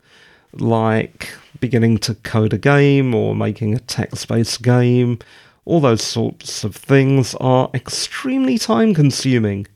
like 0.53 1.35
beginning 1.61 1.99
to 1.99 2.15
code 2.15 2.53
a 2.53 2.59
game 2.59 3.15
or 3.15 3.35
making 3.37 3.75
a 3.75 3.79
text 3.79 4.29
based 4.29 4.63
game 4.63 5.19
all 5.65 5.81
those 5.81 6.03
sorts 6.03 6.65
of 6.65 6.75
things 6.75 7.35
are 7.37 7.71
extremely 7.73 8.59
time 8.59 8.95
consuming. 8.95 9.67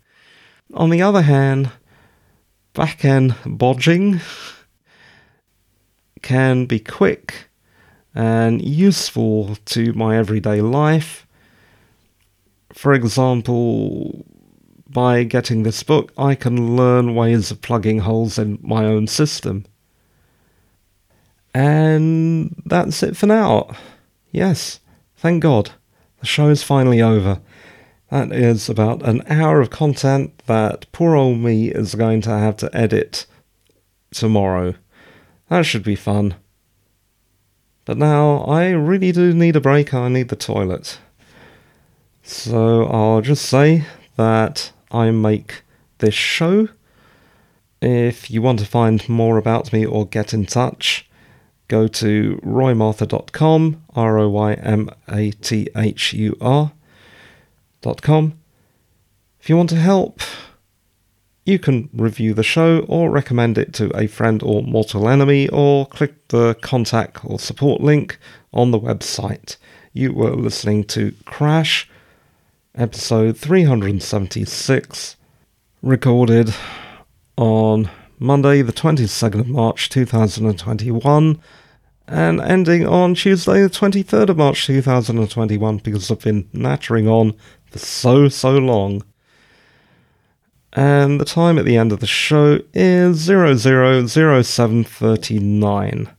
On 0.75 0.91
the 0.91 1.03
other 1.03 1.23
hand, 1.23 1.71
back 2.77 3.07
end 3.07 3.35
bodging 3.47 4.21
can 6.21 6.67
be 6.67 6.79
quick 6.79 7.49
and 8.15 8.61
useful 8.61 9.57
to 9.65 9.95
my 9.95 10.15
everyday 10.19 10.61
life. 10.61 11.27
For 12.75 12.93
example, 12.93 14.27
by 14.87 15.25
getting 15.25 15.63
this 15.63 15.83
book, 15.83 16.13
I 16.19 16.35
can 16.35 16.77
learn 16.77 17.15
ways 17.15 17.51
of 17.51 17.63
plugging 17.63 18.01
holes 18.01 18.39
in 18.39 18.59
my 18.61 18.85
own 18.85 19.07
system. 19.07 19.65
And 21.55 22.63
that's 22.67 23.03
it 23.03 23.17
for 23.17 23.25
now. 23.25 23.75
Yes, 24.33 24.81
thank 25.17 25.43
God. 25.43 25.71
The 26.21 26.27
show 26.27 26.51
is 26.51 26.63
finally 26.63 27.01
over. 27.01 27.41
That 28.11 28.31
is 28.31 28.69
about 28.69 29.03
an 29.03 29.23
hour 29.29 29.61
of 29.61 29.71
content 29.71 30.39
that 30.47 30.87
poor 30.93 31.17
old 31.17 31.39
me 31.39 31.71
is 31.71 31.97
going 31.97 32.21
to 32.23 32.31
have 32.31 32.57
to 32.59 32.71
edit 32.77 33.27
tomorrow. 34.13 34.75
That 35.49 35.63
should 35.63 35.83
be 35.83 35.97
fun. 35.97 36.37
But 37.85 37.99
now 37.99 38.39
I 38.45 38.71
really 38.71 39.13
do 39.13 39.33
need 39.33 39.57
a 39.57 39.61
break. 39.61 39.93
I 39.93 40.09
need 40.09 40.29
the 40.29 40.37
toilet. 40.37 40.99
So 42.23 42.87
I'll 42.87 43.23
just 43.23 43.47
say 43.47 43.85
that 44.17 44.73
I 44.91 45.11
make 45.11 45.63
this 45.99 46.15
show. 46.15 46.69
If 47.81 48.31
you 48.31 48.41
want 48.43 48.59
to 48.61 48.67
find 48.67 49.09
more 49.09 49.37
about 49.37 49.73
me 49.73 49.85
or 49.85 50.07
get 50.07 50.33
in 50.33 50.47
touch, 50.47 51.09
go 51.69 51.87
to 51.89 52.41
roymathur.com, 52.45 53.83
R 53.95 54.19
O 54.19 54.29
Y 54.29 54.55
M 54.55 54.91
A 55.09 55.31
T 55.33 55.69
H 55.77 56.13
U 56.13 56.37
If 59.41 59.49
you 59.49 59.57
want 59.57 59.71
to 59.71 59.77
help, 59.77 60.21
you 61.45 61.59
can 61.59 61.89
review 61.93 62.35
the 62.35 62.43
show 62.43 62.81
or 62.89 63.11
recommend 63.11 63.57
it 63.57 63.73
to 63.75 63.97
a 63.97 64.09
friend 64.09 64.43
or 64.43 64.63
mortal 64.63 65.09
enemy, 65.09 65.49
or 65.49 65.87
click 65.87 66.29
the 66.29 66.55
contact 66.61 67.25
or 67.25 67.39
support 67.39 67.81
link 67.81 68.19
on 68.53 68.73
the 68.73 68.81
website. 68.81 69.57
You 69.93 70.13
were 70.13 70.35
listening 70.35 70.85
to 70.85 71.15
Crash, 71.25 71.89
episode 72.75 73.39
376, 73.39 75.17
recorded 75.83 76.53
on 77.37 77.89
Monday, 78.19 78.63
the 78.63 78.73
22nd 78.73 79.41
of 79.41 79.49
March 79.49 79.89
2021, 79.89 81.41
and 82.09 82.41
ending 82.41 82.87
on 82.87 83.15
Tuesday, 83.15 83.63
the 83.63 83.71
23rd 83.71 84.31
of 84.31 84.37
March 84.37 84.67
2021, 84.67 85.79
because 85.79 86.11
I've 86.11 86.21
been 86.21 86.49
nattering 86.53 87.09
on 87.09 87.35
for 87.71 87.79
so, 87.79 88.29
so 88.29 88.57
long. 88.57 89.03
And 90.73 91.21
the 91.21 91.25
time 91.25 91.59
at 91.59 91.65
the 91.65 91.77
end 91.77 91.93
of 91.93 92.01
the 92.01 92.07
show 92.07 92.61
is 92.75 93.27
000739. 93.27 96.11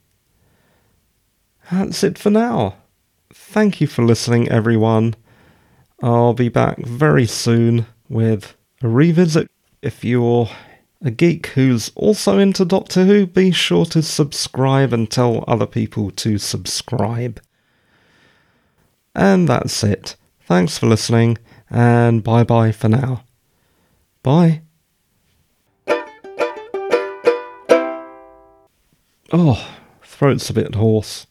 That's 1.72 2.04
it 2.04 2.18
for 2.18 2.32
now. 2.32 2.76
Thank 3.32 3.80
you 3.82 3.88
for 3.88 4.04
listening, 4.04 4.50
everyone. 4.50 5.16
I'll 6.02 6.34
be 6.34 6.50
back 6.50 6.80
very 6.80 7.28
soon 7.28 7.86
with 8.10 8.56
a 8.82 8.88
revisit. 8.88 9.50
If 9.82 10.04
you're 10.04 10.50
a 11.02 11.12
geek 11.12 11.48
who's 11.48 11.92
also 11.96 12.40
into 12.40 12.66
Doctor 12.66 13.06
Who, 13.06 13.28
be 13.28 13.52
sure 13.52 13.86
to 13.86 14.02
subscribe 14.02 14.94
and 14.94 15.10
tell 15.10 15.44
other 15.48 15.68
people 15.68 16.12
to 16.12 16.38
subscribe. 16.38 17.42
And 19.14 19.48
that's 19.48 19.84
it. 19.84 20.16
Thanks 20.48 20.78
for 20.78 20.88
listening, 20.88 21.38
and 21.70 22.24
bye 22.24 22.46
bye 22.46 22.72
for 22.72 22.88
now. 22.88 23.26
Bye. 24.24 24.62
Oh, 29.34 29.78
throat's 30.02 30.50
a 30.50 30.54
bit 30.54 30.76
hoarse. 30.76 31.27